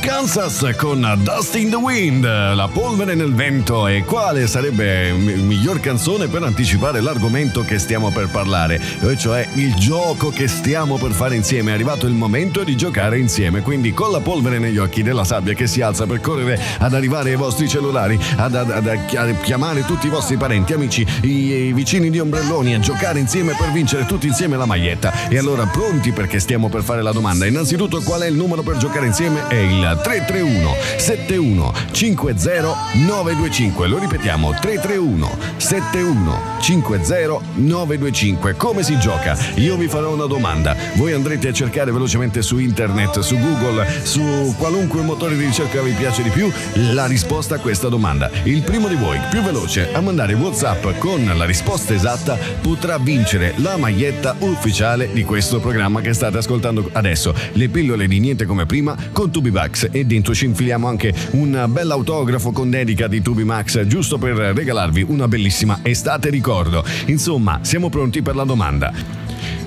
Kansas 0.00 0.64
con 0.76 1.00
Dust 1.24 1.56
in 1.56 1.68
the 1.68 1.74
Wind, 1.74 2.24
la 2.24 2.68
polvere 2.72 3.16
nel 3.16 3.34
vento 3.34 3.88
e 3.88 4.04
quale 4.04 4.46
sarebbe 4.46 5.10
miglior 5.10 5.80
canzone 5.80 6.28
per 6.28 6.44
anticipare 6.44 7.00
l'argomento 7.00 7.62
che 7.62 7.80
stiamo 7.80 8.12
per 8.12 8.28
parlare, 8.28 8.80
cioè 9.16 9.48
il 9.54 9.74
gioco 9.74 10.28
che 10.28 10.46
stiamo 10.46 10.98
per 10.98 11.10
fare 11.10 11.34
insieme. 11.34 11.72
È 11.72 11.74
arrivato 11.74 12.06
il 12.06 12.12
momento 12.12 12.62
di 12.62 12.76
giocare 12.76 13.18
insieme, 13.18 13.60
quindi 13.60 13.92
con 13.92 14.12
la 14.12 14.20
polvere 14.20 14.60
negli 14.60 14.78
occhi 14.78 15.02
della 15.02 15.24
sabbia 15.24 15.52
che 15.54 15.66
si 15.66 15.80
alza 15.80 16.06
per 16.06 16.20
correre 16.20 16.60
ad 16.78 16.94
arrivare 16.94 17.30
ai 17.30 17.36
vostri 17.36 17.68
cellulari, 17.68 18.16
ad, 18.36 18.54
ad, 18.54 18.70
ad, 18.70 18.86
ad 18.86 19.40
chiamare 19.40 19.84
tutti 19.84 20.06
i 20.06 20.10
vostri 20.10 20.36
parenti, 20.36 20.74
amici, 20.74 21.04
i, 21.22 21.28
i 21.28 21.72
vicini 21.72 22.08
di 22.08 22.20
ombrelloni, 22.20 22.74
a 22.76 22.78
giocare 22.78 23.18
insieme 23.18 23.56
per 23.58 23.72
vincere 23.72 24.06
tutti 24.06 24.28
insieme 24.28 24.56
la 24.56 24.66
maglietta. 24.66 25.28
E 25.28 25.38
allora 25.38 25.66
pronti 25.66 26.12
perché 26.12 26.38
stiamo 26.38 26.68
per 26.68 26.84
fare 26.84 27.02
la 27.02 27.12
domanda. 27.12 27.46
Innanzitutto 27.46 28.00
qual 28.02 28.20
è 28.20 28.26
il 28.26 28.36
numero 28.36 28.62
per 28.62 28.76
giocare 28.76 29.06
insieme? 29.06 29.22
È 29.24 29.54
il 29.54 30.00
3 30.02 30.14
331 30.26 30.74
71 30.98 31.72
50 31.90 32.76
925. 33.06 33.86
Lo 33.88 33.98
ripetiamo 33.98 34.50
331 34.60 35.38
71 35.56 36.40
50 36.60 37.40
925. 37.54 38.54
Come 38.54 38.82
si 38.82 38.98
gioca? 38.98 39.36
Io 39.56 39.76
vi 39.76 39.88
farò 39.88 40.12
una 40.12 40.26
domanda. 40.26 40.76
Voi 40.94 41.12
andrete 41.12 41.48
a 41.48 41.52
cercare 41.52 41.90
velocemente 41.90 42.42
su 42.42 42.58
internet, 42.58 43.20
su 43.20 43.38
Google, 43.38 43.86
su 44.02 44.54
qualunque 44.58 45.02
motore 45.02 45.36
di 45.36 45.44
ricerca 45.44 45.80
vi 45.80 45.92
piace 45.92 46.22
di 46.22 46.30
più 46.30 46.50
la 46.92 47.06
risposta 47.06 47.54
a 47.54 47.58
questa 47.58 47.88
domanda. 47.88 48.30
Il 48.42 48.62
primo 48.62 48.88
di 48.88 48.96
voi 48.96 49.18
più 49.30 49.40
veloce 49.42 49.92
a 49.92 50.00
mandare 50.00 50.34
WhatsApp 50.34 50.98
con 50.98 51.24
la 51.34 51.44
risposta 51.44 51.94
esatta 51.94 52.38
potrà 52.60 52.98
vincere 52.98 53.54
la 53.56 53.76
maglietta 53.76 54.36
ufficiale 54.40 55.12
di 55.12 55.24
questo 55.24 55.60
programma 55.60 56.00
che 56.00 56.12
state 56.12 56.38
ascoltando 56.38 56.88
adesso. 56.92 57.34
Le 57.52 57.68
pillole 57.68 58.06
di 58.06 58.20
niente 58.20 58.44
come 58.44 58.66
prima 58.66 58.96
con 59.14 59.30
Tubibax 59.30 59.88
e 59.92 60.04
dentro 60.04 60.34
ci 60.34 60.44
infiliamo 60.44 60.88
anche 60.88 61.14
un 61.30 61.66
bel 61.68 61.90
autografo 61.92 62.50
con 62.50 62.68
dedica 62.68 63.06
di 63.06 63.22
Tubi 63.22 63.44
Max 63.44 63.86
giusto 63.86 64.18
per 64.18 64.34
regalarvi 64.34 65.06
una 65.08 65.28
bellissima 65.28 65.78
estate 65.82 66.28
ricordo. 66.28 66.84
Insomma, 67.06 67.60
siamo 67.62 67.88
pronti 67.88 68.20
per 68.20 68.34
la 68.34 68.44
domanda. 68.44 68.92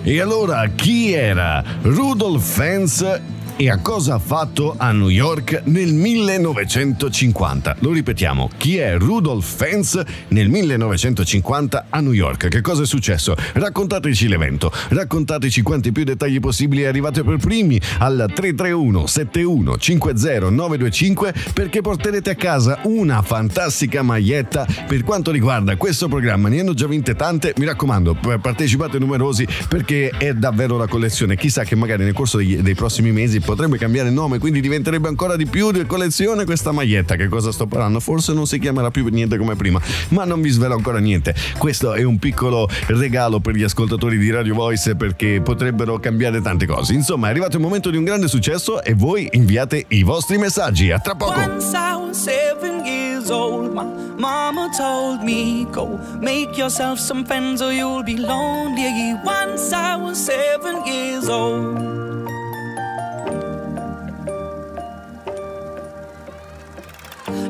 E 0.04 0.22
allora 0.22 0.68
chi 0.68 1.14
era 1.14 1.64
Rudolf 1.82 2.46
Fens 2.46 3.22
e 3.58 3.72
a 3.72 3.80
cosa 3.80 4.14
ha 4.14 4.20
fatto 4.20 4.76
a 4.78 4.92
New 4.92 5.10
York 5.10 5.64
nel 5.66 5.92
1950. 5.92 7.78
Lo 7.80 7.92
ripetiamo, 7.92 8.52
chi 8.56 8.78
è 8.78 8.96
Rudolf 8.98 9.56
Fens 9.56 10.00
nel 10.28 10.48
1950 10.48 11.88
a 11.90 12.00
New 12.00 12.12
York? 12.12 12.50
Che 12.50 12.62
cosa 12.62 12.84
è 12.84 12.86
successo? 12.86 13.36
Raccontateci 13.54 14.28
l'evento, 14.28 14.72
raccontateci 14.90 15.64
quanti 15.64 15.92
più 15.92 16.04
dettagli 16.04 16.40
possibili 16.40 16.86
arrivate 16.86 17.24
per 17.24 17.38
primi 17.38 17.82
al 17.98 18.32
331 18.34 19.08
71 19.08 19.78
50 19.78 20.50
925 20.50 21.34
perché 21.54 21.82
porterete 21.82 22.30
a 22.30 22.36
casa 22.36 22.80
una 22.84 23.24
fantastica 23.24 24.04
maglietta 24.04 24.68
per 24.86 25.04
quanto 25.04 25.32
riguarda 25.32 25.76
questo 25.78 26.08
programma. 26.08 26.48
Ne 26.48 26.60
hanno 26.60 26.76
già 26.76 26.86
vinte 26.86 27.16
tante, 27.16 27.54
mi 27.58 27.66
raccomando, 27.66 28.16
partecipate 28.40 29.00
numerosi 29.00 29.48
perché 29.68 30.10
è 30.10 30.34
davvero 30.36 30.78
la 30.78 30.88
collezione. 30.88 31.36
Chissà 31.36 31.64
che 31.64 31.76
magari 31.76 32.04
nel 32.04 32.14
corso 32.14 32.38
dei, 32.38 32.62
dei 32.62 32.76
prossimi 32.76 33.12
mesi 33.12 33.46
potrebbe 33.48 33.78
cambiare 33.78 34.10
nome, 34.10 34.40
quindi 34.40 34.60
diventerebbe 34.60 35.08
ancora 35.08 35.38
di 35.38 35.46
più 35.46 35.72
di 35.72 35.86
collezione 35.86 36.44
questa 36.44 36.74
maglietta. 36.74 37.16
Che 37.16 37.30
cosa 37.30 37.54
sto 37.54 37.66
parlando? 37.66 38.02
Forse 38.02 38.34
non 38.34 38.46
si 38.46 38.60
chiamerà 38.60 38.92
più 38.92 39.08
niente 39.08 39.38
come 39.38 39.56
prima, 39.56 39.80
ma 40.10 40.26
non 40.26 40.42
vi 40.42 40.50
svelo 40.50 40.76
ancora 40.76 41.00
niente. 41.00 41.34
Questo 41.58 41.94
è 41.94 42.04
un 42.04 42.20
piccolo 42.20 42.68
regalo 42.88 43.40
per 43.40 43.56
gli 43.56 43.64
ascoltatori 43.64 44.18
di 44.18 44.30
Radio 44.32 44.54
Voice 44.54 44.98
perché 44.98 45.40
potrebbero 45.42 45.98
cambiare 45.98 46.42
tante 46.42 46.66
cose. 46.66 46.92
Insomma, 46.92 47.28
è 47.28 47.30
arrivato 47.30 47.56
il 47.56 47.62
momento 47.62 47.90
di 47.90 47.96
un 47.96 48.04
grande 48.04 48.28
successo 48.28 48.84
e 48.84 48.94
voi 48.94 49.30
inviate 49.32 49.86
i 49.88 50.04
vostri 50.04 50.38
messaggi. 50.38 50.92
A 50.92 51.00
tra 51.00 51.16
poco. 51.16 51.40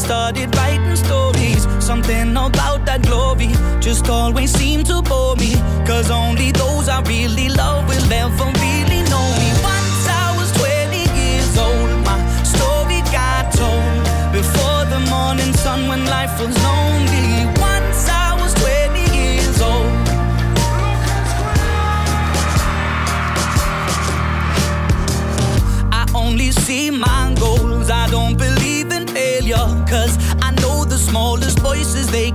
Started 0.00 0.49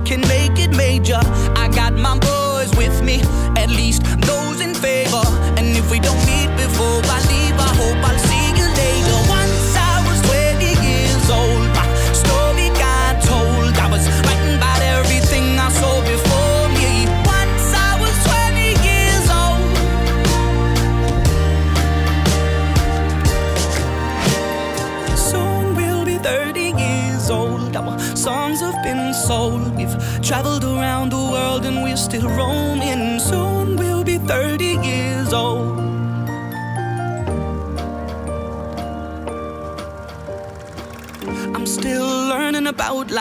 can 0.06 0.20
make 0.28 0.56
it 0.60 0.70
major. 0.76 1.18
I 1.56 1.68
got 1.74 1.92
my 1.92 2.16
boys 2.18 2.70
with 2.76 3.02
me, 3.02 3.20
at 3.56 3.68
least 3.68 4.04
those 4.20 4.45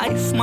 nice. 0.07 0.34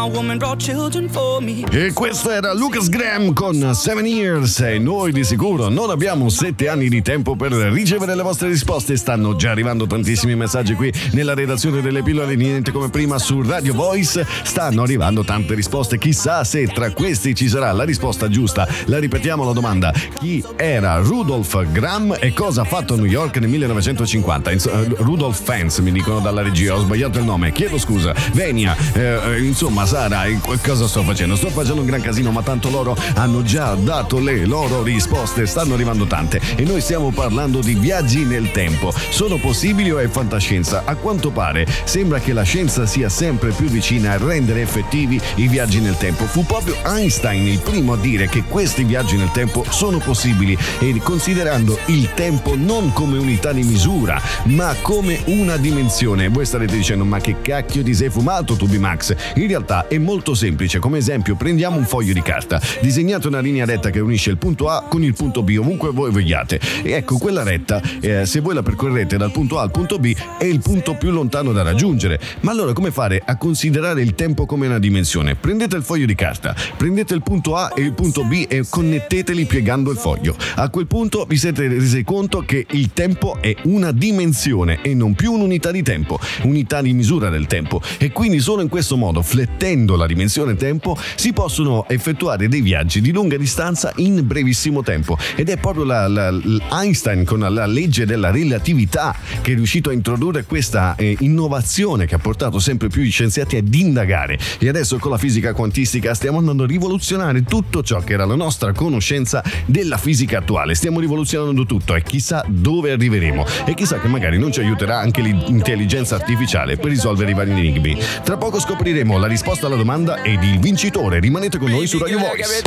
E 1.71 1.93
questo 1.93 2.31
era 2.31 2.53
Lucas 2.53 2.89
Graham 2.89 3.33
con 3.33 3.73
Seven 3.73 4.05
Years 4.05 4.59
e 4.59 4.81
noi 4.81 5.13
di 5.13 5.23
sicuro 5.23 5.69
non 5.69 5.91
abbiamo 5.91 6.29
sette 6.29 6.69
anni 6.69 6.89
di 6.89 7.03
tempo 7.03 7.37
per 7.37 7.53
ricevere 7.53 8.17
le 8.17 8.23
vostre 8.23 8.49
risposte. 8.49 8.97
Stanno 8.97 9.37
già 9.37 9.51
arrivando 9.51 9.87
tantissimi 9.87 10.35
messaggi 10.35 10.75
qui 10.75 10.93
nella 11.13 11.35
redazione 11.35 11.81
delle 11.83 12.03
pillole 12.03 12.35
niente 12.35 12.73
come 12.73 12.91
prima 12.91 13.19
su 13.21 13.43
Radio 13.43 13.75
Voice. 13.75 14.27
Stanno 14.43 14.83
arrivando 14.83 15.23
tante 15.23 15.55
risposte. 15.55 15.99
Chissà 15.99 16.43
se 16.43 16.67
tra 16.67 16.91
questi 16.91 17.33
ci 17.37 17.49
sarà 17.49 17.71
la 17.71 17.85
risposta 17.85 18.29
giusta. 18.29 18.67
La 18.87 18.99
ripetiamo 18.99 19.45
la 19.45 19.53
domanda. 19.53 19.93
Chi 20.19 20.43
era 20.57 20.97
Rudolph 20.97 21.71
Graham 21.71 22.17
e 22.19 22.33
cosa 22.33 22.63
ha 22.63 22.65
fatto 22.65 22.95
a 22.95 22.97
New 22.97 23.07
York 23.07 23.37
nel 23.37 23.49
1950? 23.51 24.51
Rudolph 24.97 25.41
Fans 25.41 25.79
mi 25.79 25.93
dicono 25.93 26.19
dalla 26.19 26.43
regia, 26.43 26.75
ho 26.75 26.81
sbagliato 26.81 27.21
il 27.21 27.25
nome. 27.25 27.53
Chiedo 27.53 27.79
scusa. 27.79 28.13
Venia, 28.33 28.77
eh, 28.95 29.39
insomma, 29.39 29.87
Sara, 29.93 30.23
cosa 30.65 30.89
sto 30.89 31.03
facendo? 31.03 31.37
Sto 31.37 31.51
facendo 31.51 31.83
un 31.83 31.87
gran 31.87 32.01
casino, 32.01 32.31
ma 32.31 32.41
tanto 32.41 32.71
loro 32.71 32.97
hanno 33.17 33.43
già 33.43 33.75
dato 33.75 34.19
le 34.21 34.47
loro 34.47 34.83
risposte, 34.83 35.45
stanno 35.45 35.75
arrivando 35.75 36.07
tante. 36.07 36.41
E 36.57 36.63
noi 36.63 36.81
stiamo 36.81 37.11
parlando 37.11 37.61
di 37.61 37.75
viaggi 37.75 38.25
nel 38.25 38.53
tempo. 38.53 38.91
Sono 39.11 39.37
possibili 39.37 39.91
o 39.91 39.99
è 39.99 40.09
fantascienza? 40.09 40.85
A 40.87 40.95
quanto 40.95 41.31
pare 41.31 41.67
sembra 41.85 42.21
che 42.21 42.33
la 42.33 42.43
scienza 42.43 42.87
sia 42.87 43.11
sempre 43.11 43.51
più 43.51 43.67
vicina 43.67 44.13
a 44.13 44.17
rendere 44.17 44.63
effettivi 44.63 45.21
i 45.35 45.47
viaggi 45.47 45.79
nel 45.79 45.99
tempo. 45.99 46.25
Fu 46.25 46.47
proprio 46.47 46.75
Einstein 46.87 47.47
il 47.47 47.59
primo 47.59 47.93
a 47.93 47.99
dire 47.99 48.29
che 48.29 48.45
questi 48.45 48.85
viaggi 48.85 49.19
nel 49.19 49.31
tempo 49.31 49.63
sono 49.69 49.99
possibili 49.99 50.57
e 50.79 50.99
considerando 51.03 51.79
il 51.89 52.15
tempo 52.15 52.55
non 52.57 52.95
come 52.95 53.19
unità 53.19 53.53
di 53.53 53.63
misura, 53.63 54.19
ma 54.45 54.75
come 54.81 55.21
una 55.27 55.59
dimensione. 55.59 56.29
Voi 56.29 56.47
starete 56.47 56.75
dicendo, 56.75 57.05
ma 57.05 57.21
che 57.21 57.43
cacchio 57.43 57.83
ti 57.83 57.93
sei 57.93 58.09
fumato 58.09 58.57
tu 58.57 58.67
Max? 58.79 59.15
In 59.35 59.49
realtà 59.49 59.81
è 59.89 59.99
molto 59.99 60.35
semplice. 60.35 60.79
Come 60.79 60.99
esempio, 60.99 61.37
prendiamo 61.37 61.77
un 61.77 61.85
foglio 61.85 62.13
di 62.13 62.23
carta, 62.23 62.61
disegnate 62.81 63.27
una 63.27 63.41
linea 63.41 63.65
retta 63.65 63.91
che 63.91 64.01
unisce 64.01 64.31
il 64.31 64.39
punto 64.39 64.69
A 64.69 64.85
con 64.89 65.03
il 65.03 65.15
punto 65.15 65.43
B, 65.43 65.57
ovunque 65.59 65.91
voi 65.91 66.11
vogliate. 66.11 66.61
E 66.83 66.93
ecco, 66.93 67.19
quella 67.19 67.43
retta, 67.43 67.81
eh, 68.01 68.27
se 68.27 68.41
voi 68.41 68.55
la 68.55 68.63
percorrete 68.63 69.17
dal 69.17 69.33
punto 69.33 69.59
A 69.59 69.63
al 69.63 69.71
punto 69.71 69.99
B, 69.99 70.15
è 70.39 70.45
il 70.45 70.61
punto 70.61 70.95
più 70.95 71.11
lontano 71.11 71.53
da 71.53 71.63
raggiungere. 71.63 72.21
Ma 72.41 72.51
allora 72.53 72.73
come 72.73 72.91
fare 72.91 73.21
a 73.25 73.37
considerare 73.37 74.03
il 74.03 74.15
tempo 74.15 74.47
come 74.47 74.67
una 74.67 74.79
dimensione? 74.79 75.35
Prendete 75.35 75.77
il 75.77 75.83
foglio 75.83 76.07
di 76.07 76.15
carta, 76.15 76.55
prendete 76.77 77.15
il 77.15 77.23
punto 77.23 77.57
A 77.57 77.73
e 77.75 77.83
il 77.83 77.93
punto 77.93 78.25
B 78.25 78.47
e 78.49 78.65
connetteteli 78.69 79.45
piegando 79.45 79.91
il 79.91 79.97
foglio. 79.97 80.37
A 80.57 80.69
quel 80.71 80.87
punto 80.87 81.25
vi 81.29 81.37
siete 81.37 81.67
resi 81.69 82.05
conto 82.05 82.45
che 82.47 82.67
il 82.71 82.93
tempo 82.93 83.39
è 83.41 83.55
una 83.65 83.93
dimensione 83.93 84.81
e 84.83 84.95
non 84.95 85.15
più 85.15 85.33
un'unità 85.33 85.71
di 85.71 85.83
tempo, 85.83 86.19
unità 86.43 86.83
di 86.83 86.93
misura 86.93 87.29
del 87.31 87.47
tempo. 87.47 87.81
E 87.99 88.13
quindi 88.13 88.39
solo 88.41 88.63
in 88.63 88.69
questo 88.69 88.97
modo, 88.97 89.23
flettendo 89.23 89.72
la 89.73 90.07
dimensione 90.07 90.55
tempo, 90.55 90.97
si 91.15 91.33
possono 91.33 91.87
effettuare 91.89 92.49
dei 92.49 92.61
viaggi 92.61 93.01
di 93.01 93.13
lunga 93.13 93.37
distanza 93.37 93.93
in 93.97 94.27
brevissimo 94.27 94.83
tempo. 94.83 95.17
Ed 95.35 95.49
è 95.49 95.57
proprio 95.57 95.85
la, 95.85 96.09
la, 96.09 96.31
Einstein 96.71 97.25
con 97.25 97.41
la 97.41 97.67
legge 97.67 98.05
della 98.07 98.31
relatività 98.31 99.15
che 99.41 99.53
è 99.53 99.55
riuscito 99.55 99.91
a 99.91 99.93
introdurre 99.93 100.45
questa 100.45 100.95
eh, 100.97 101.17
innovazione 101.21 102.07
che 102.07 102.15
ha 102.15 102.19
portato 102.19 102.59
sempre 102.59 102.89
più 102.89 103.03
gli 103.03 103.11
scienziati 103.11 103.57
ad 103.57 103.75
indagare. 103.75 104.39
E 104.59 104.69
adesso 104.69 104.99
con 104.99 105.11
la 105.11 105.19
fisica 105.19 105.53
quantistica 105.55 106.15
stiamo 106.15 106.39
andando 106.39 106.65
a 106.65 106.67
rivoluzionare 106.67 107.43
tutto 107.43 107.83
ciò 107.83 108.01
che 108.01 108.13
era 108.13 108.25
la 108.25 108.35
nostra 108.35 108.73
conoscenza 108.73 109.43
della 109.67 109.97
fisica 109.97 110.39
attuale. 110.39 110.75
Stiamo 110.75 111.01
rivoluzionando 111.01 111.65
tutto 111.65 111.95
e 111.95 112.03
chissà 112.03 112.45
dove 112.47 112.91
arriveremo. 112.91 113.45
E 113.65 113.75
chissà 113.75 113.99
che 113.99 114.09
magari 114.09 114.39
non 114.39 114.53
ci 114.53 114.61
aiuterà 114.61 114.99
anche 114.99 115.23
l'intelligenza 115.23 116.17
artificiale 116.17 116.77
per 116.77 116.91
risolvere 116.91 117.31
i 117.31 117.35
vari 117.35 117.51
enigmi. 117.51 117.99
Tra 118.23 118.37
poco 118.37 118.61
scopriremo 118.61 119.19
la 119.19 119.27
risposta 119.27 119.62
alla 119.67 119.77
domanda 119.77 120.23
ed 120.23 120.43
il 120.43 120.59
vincitore. 120.59 121.21
Rimanete 121.21 121.59
con 121.59 121.71
noi 121.71 121.87
su 121.87 121.99
Radio 121.99 122.19
Voice. 122.19 122.63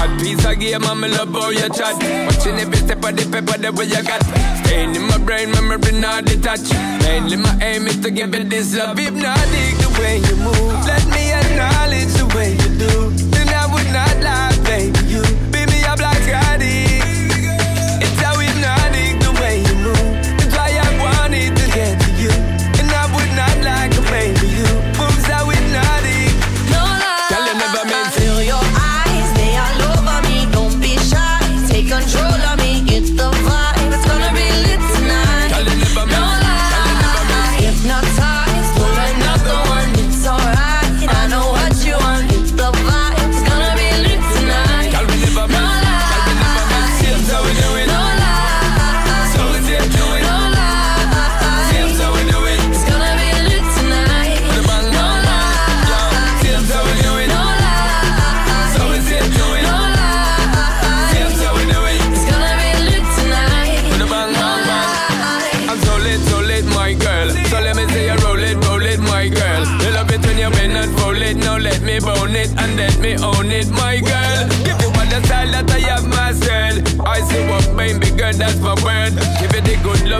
Hot 0.00 0.18
piece 0.18 0.42
of 0.46 0.58
game, 0.58 0.82
I'm 0.82 1.04
in 1.04 1.10
love 1.12 1.30
how 1.34 1.50
you 1.50 1.68
chat. 1.68 1.92
Watching 2.24 2.58
every 2.58 2.78
step 2.78 3.04
of 3.04 3.12
the 3.16 3.24
paper, 3.28 3.58
the 3.60 3.70
way 3.70 3.84
you 3.84 4.02
got. 4.02 4.24
Staying 4.64 4.94
in 4.94 5.02
my 5.02 5.18
brain, 5.18 5.50
memory 5.50 5.92
not 5.92 6.24
detached. 6.24 6.72
Mainly 7.04 7.36
my 7.36 7.52
aim 7.60 7.86
is 7.86 8.00
to 8.00 8.10
give 8.10 8.34
it 8.34 8.48
this 8.48 8.74
love. 8.74 8.96
Hypnotic 8.96 9.76
the 9.76 9.88
way 10.00 10.16
you 10.24 10.36
move. 10.36 10.72
Let 10.88 11.04
me 11.12 11.32
acknowledge 11.36 12.16
the 12.16 12.24
way 12.34 12.52
you 12.56 12.70
do. 12.80 13.10
Then 13.28 13.48
I 13.50 13.66
would 13.68 13.92
not 13.92 14.16
lie, 14.24 14.49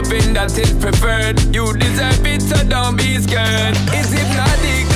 loving 0.03 0.33
that 0.33 0.57
is 0.57 0.73
preferred. 0.73 1.39
You 1.53 1.73
deserve 1.73 2.25
it, 2.25 2.41
so 2.41 2.55
don't 2.67 2.97
be 2.97 3.17
scared. 3.19 3.75
It's 3.93 4.11
hypnotic 4.11 4.90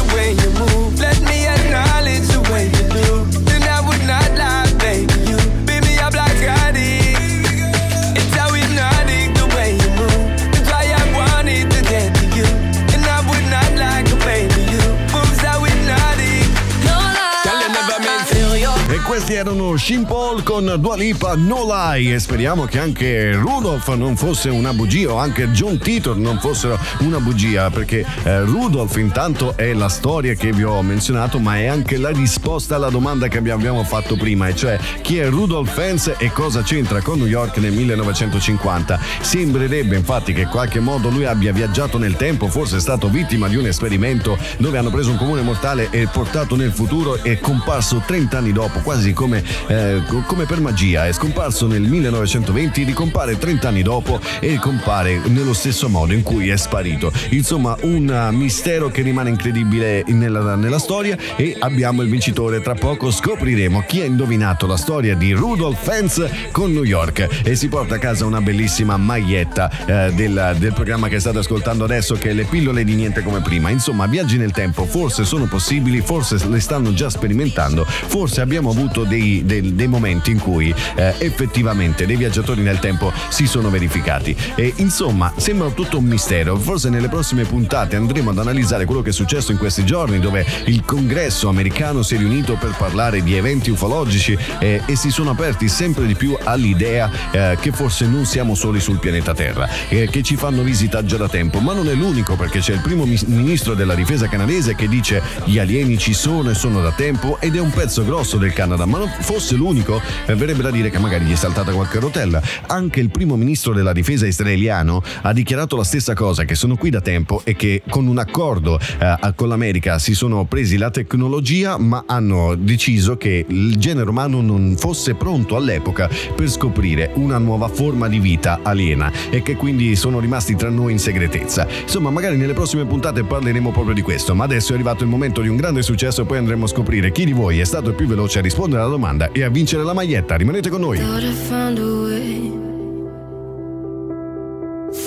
questi 19.25 19.41
erano 19.41 19.75
Shin 19.75 20.05
con 20.43 20.75
Dua 20.77 20.95
Lipa 20.95 21.35
No 21.35 21.65
Lie. 21.65 22.13
E 22.13 22.19
speriamo 22.19 22.65
che 22.65 22.77
anche 22.77 23.33
Rudolph 23.33 23.91
non 23.95 24.15
fosse 24.15 24.49
una 24.49 24.71
bugia 24.71 25.13
o 25.13 25.17
anche 25.17 25.49
John 25.49 25.79
Titor 25.79 26.15
non 26.15 26.37
fossero 26.39 26.77
una 26.99 27.19
bugia 27.19 27.71
perché 27.71 28.05
eh, 28.23 28.41
Rudolph 28.41 28.95
intanto 28.97 29.57
è 29.57 29.73
la 29.73 29.89
storia 29.89 30.35
che 30.35 30.51
vi 30.51 30.63
ho 30.63 30.79
menzionato 30.83 31.39
ma 31.39 31.57
è 31.57 31.65
anche 31.65 31.97
la 31.97 32.11
risposta 32.11 32.75
alla 32.75 32.89
domanda 32.89 33.27
che 33.27 33.39
abbiamo 33.39 33.83
fatto 33.83 34.15
prima 34.15 34.47
e 34.47 34.55
cioè 34.55 34.77
chi 35.01 35.17
è 35.17 35.27
Rudolph 35.27 35.73
Fens 35.73 36.13
e 36.17 36.31
cosa 36.31 36.61
c'entra 36.61 37.01
con 37.01 37.17
New 37.17 37.27
York 37.27 37.57
nel 37.57 37.71
1950 37.71 38.99
sembrerebbe 39.21 39.95
infatti 39.95 40.33
che 40.33 40.41
in 40.41 40.49
qualche 40.49 40.79
modo 40.79 41.09
lui 41.09 41.25
abbia 41.25 41.51
viaggiato 41.51 41.97
nel 41.97 42.15
tempo 42.15 42.47
forse 42.47 42.77
è 42.77 42.79
stato 42.79 43.09
vittima 43.09 43.47
di 43.47 43.55
un 43.55 43.65
esperimento 43.65 44.37
dove 44.57 44.77
hanno 44.77 44.91
preso 44.91 45.09
un 45.09 45.17
comune 45.17 45.41
mortale 45.41 45.89
e 45.89 46.07
portato 46.07 46.55
nel 46.55 46.71
futuro 46.71 47.23
e 47.23 47.39
comparso 47.39 48.03
30 48.05 48.37
anni 48.37 48.51
dopo 48.51 48.79
quasi 48.81 49.13
come, 49.15 49.43
eh, 49.67 50.03
co- 50.07 50.21
come 50.27 50.45
per 50.45 50.61
magia 50.61 51.07
è 51.07 51.11
scomparso 51.11 51.65
nel 51.65 51.81
1920 51.81 52.83
ricompare 52.83 53.39
30 53.39 53.67
anni 53.67 53.81
dopo 53.81 54.19
e 54.39 54.59
compare 54.59 55.19
nello 55.25 55.53
stesso 55.53 55.89
modo 55.89 56.13
in 56.13 56.21
cui 56.21 56.49
è 56.49 56.57
sparito. 56.57 57.11
Insomma 57.29 57.75
un 57.81 58.07
eh, 58.07 58.31
mistero 58.31 58.89
che 58.89 59.01
rimane 59.01 59.29
incredibile 59.29 60.03
nella, 60.07 60.55
nella 60.55 60.77
storia 60.77 61.17
e 61.35 61.55
abbiamo 61.57 62.03
il 62.03 62.09
vincitore. 62.09 62.61
Tra 62.61 62.75
poco 62.75 63.09
scopriremo 63.09 63.83
chi 63.87 64.01
ha 64.01 64.05
indovinato 64.05 64.67
la 64.67 64.77
storia 64.77 65.15
di 65.15 65.31
Rudolph 65.31 65.81
Fence 65.81 66.29
con 66.51 66.71
New 66.71 66.83
York. 66.83 67.41
E 67.43 67.55
si 67.55 67.67
porta 67.69 67.95
a 67.95 67.99
casa 67.99 68.25
una 68.25 68.41
bellissima 68.41 68.97
maglietta 68.97 69.71
eh, 69.85 70.13
del, 70.13 70.55
del 70.59 70.73
programma 70.73 71.07
che 71.07 71.19
state 71.19 71.39
ascoltando 71.39 71.85
adesso 71.85 72.15
che 72.15 72.31
è 72.31 72.33
le 72.33 72.43
pillole 72.43 72.83
di 72.83 72.93
niente 72.93 73.23
come 73.23 73.41
prima. 73.41 73.69
Insomma 73.69 74.05
viaggi 74.05 74.37
nel 74.37 74.51
tempo 74.51 74.85
forse 74.85 75.23
sono 75.23 75.45
possibili 75.45 76.01
forse 76.01 76.37
le 76.47 76.59
stanno 76.59 76.93
già 76.93 77.09
sperimentando 77.09 77.85
forse 77.85 78.41
abbiamo 78.41 78.69
avuto 78.69 79.04
dei, 79.07 79.43
dei- 79.45 79.75
dei 79.75 79.87
momenti 79.87 80.31
in 80.31 80.39
cui 80.39 80.73
eh, 80.95 81.13
effettivamente 81.19 82.05
dei 82.05 82.15
viaggiatori 82.15 82.61
nel 82.61 82.79
tempo 82.79 83.11
si 83.29 83.47
sono 83.47 83.69
verificati. 83.69 84.35
E 84.55 84.73
insomma 84.77 85.33
sembra 85.37 85.69
tutto 85.69 85.97
un 85.97 86.05
mistero. 86.05 86.57
Forse 86.57 86.89
nelle 86.89 87.09
prossime 87.09 87.43
puntate 87.43 87.95
andremo 87.95 88.31
ad 88.31 88.39
analizzare 88.39 88.85
quello 88.85 89.01
che 89.01 89.09
è 89.09 89.13
successo 89.13 89.51
in 89.51 89.57
questi 89.57 89.85
giorni 89.85 90.19
dove 90.19 90.45
il 90.65 90.83
congresso 90.85 91.49
americano 91.49 92.01
si 92.01 92.15
è 92.15 92.17
riunito 92.17 92.55
per 92.55 92.75
parlare 92.77 93.23
di 93.23 93.35
eventi 93.35 93.69
ufologici 93.69 94.37
eh, 94.59 94.81
e 94.85 94.95
si 94.95 95.09
sono 95.09 95.31
aperti 95.31 95.67
sempre 95.67 96.05
di 96.05 96.15
più 96.15 96.37
all'idea 96.43 97.09
eh, 97.31 97.57
che 97.59 97.71
forse 97.71 98.05
non 98.05 98.25
siamo 98.25 98.55
soli 98.55 98.79
sul 98.79 98.99
pianeta 98.99 99.33
Terra 99.33 99.67
eh, 99.89 100.07
che 100.09 100.23
ci 100.23 100.35
fanno 100.35 100.61
visita 100.61 101.03
già 101.03 101.17
da 101.17 101.27
tempo. 101.27 101.59
Ma 101.59 101.73
non 101.73 101.87
è 101.87 101.93
l'unico 101.93 102.35
perché 102.35 102.59
c'è 102.59 102.73
il 102.73 102.81
primo 102.81 103.05
ministro 103.05 103.73
della 103.73 103.95
difesa 103.95 104.27
canadese 104.27 104.75
che 104.75 104.87
dice 104.87 105.21
gli 105.45 105.59
alieni 105.59 105.97
ci 105.97 106.13
sono 106.13 106.49
e 106.49 106.53
sono 106.53 106.81
da 106.81 106.91
tempo 106.91 107.37
ed 107.39 107.55
è 107.55 107.59
un 107.59 107.71
pezzo 107.71 108.03
grosso 108.03 108.37
del 108.37 108.53
Canada 108.53 108.85
ma 108.95 108.97
non 108.97 109.09
fosse 109.19 109.55
l'unico 109.55 110.01
eh, 110.25 110.35
verrebbe 110.35 110.61
da 110.61 110.71
dire 110.71 110.89
che 110.89 110.99
magari 110.99 111.25
gli 111.25 111.33
è 111.33 111.35
saltata 111.35 111.73
qualche 111.73 111.99
rotella 111.99 112.41
anche 112.67 113.01
il 113.01 113.09
primo 113.09 113.35
ministro 113.35 113.73
della 113.73 113.91
difesa 113.91 114.25
israeliano 114.25 115.03
ha 115.21 115.33
dichiarato 115.33 115.75
la 115.75 115.83
stessa 115.83 116.13
cosa 116.13 116.45
che 116.45 116.55
sono 116.55 116.77
qui 116.77 116.89
da 116.89 117.01
tempo 117.01 117.41
e 117.43 117.55
che 117.55 117.81
con 117.89 118.07
un 118.07 118.17
accordo 118.17 118.79
eh, 118.79 119.33
con 119.35 119.49
l'America 119.49 119.99
si 119.99 120.13
sono 120.13 120.45
presi 120.45 120.77
la 120.77 120.89
tecnologia 120.89 121.77
ma 121.77 122.05
hanno 122.07 122.55
deciso 122.55 123.17
che 123.17 123.45
il 123.47 123.75
genere 123.77 124.09
umano 124.09 124.41
non 124.41 124.75
fosse 124.77 125.15
pronto 125.15 125.55
all'epoca 125.57 126.09
per 126.33 126.49
scoprire 126.49 127.11
una 127.15 127.37
nuova 127.37 127.67
forma 127.67 128.07
di 128.07 128.19
vita 128.19 128.59
aliena 128.63 129.11
e 129.29 129.41
che 129.41 129.55
quindi 129.55 129.95
sono 129.95 130.19
rimasti 130.19 130.55
tra 130.55 130.69
noi 130.69 130.93
in 130.93 130.99
segretezza. 130.99 131.67
Insomma, 131.81 132.09
magari 132.09 132.37
nelle 132.37 132.53
prossime 132.53 132.85
puntate 132.85 133.23
parleremo 133.23 133.71
proprio 133.71 133.93
di 133.93 134.01
questo, 134.01 134.35
ma 134.35 134.43
adesso 134.43 134.71
è 134.71 134.75
arrivato 134.75 135.03
il 135.03 135.09
momento 135.09 135.41
di 135.41 135.47
un 135.47 135.55
grande 135.55 135.81
successo 135.81 136.21
e 136.21 136.25
poi 136.25 136.37
andremo 136.37 136.65
a 136.65 136.67
scoprire 136.67 137.11
chi 137.11 137.25
di 137.25 137.33
voi 137.33 137.59
è 137.59 137.63
stato 137.63 137.93
più 137.93 138.07
veloce 138.07 138.39
a 138.39 138.41
rispondere 138.41 138.81
alla 138.81 138.84
domanda 138.87 139.29
e 139.31 139.43
a 139.43 139.49
vincere 139.49 139.83
la 139.83 139.93
maglietta. 139.93 140.35
Rimanete 140.35 140.69
con 140.69 140.81
noi. 140.81 140.97
Thought 140.97 141.23
I 141.23 141.31
found 141.31 141.77
a 141.79 141.83
way. 141.83 142.51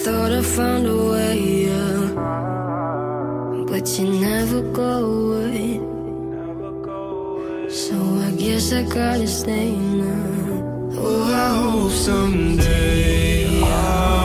Thought 0.02 0.32
I 0.32 0.42
found 0.42 0.86
a 0.86 0.94
way, 0.94 1.64
yeah. 1.64 2.12
But 3.66 3.98
you 3.98 4.18
never 4.18 4.62
go 4.70 4.82
away. 4.82 5.80
So 7.68 7.94
I 7.94 8.30
guess 8.36 8.72
I 8.72 8.82
gotta 8.82 9.26
stay 9.26 9.76
now. 9.76 10.96
Oh, 10.96 11.22
I 11.30 11.48
hope 11.62 11.92
someday 11.92 13.62
I'll 13.62 14.17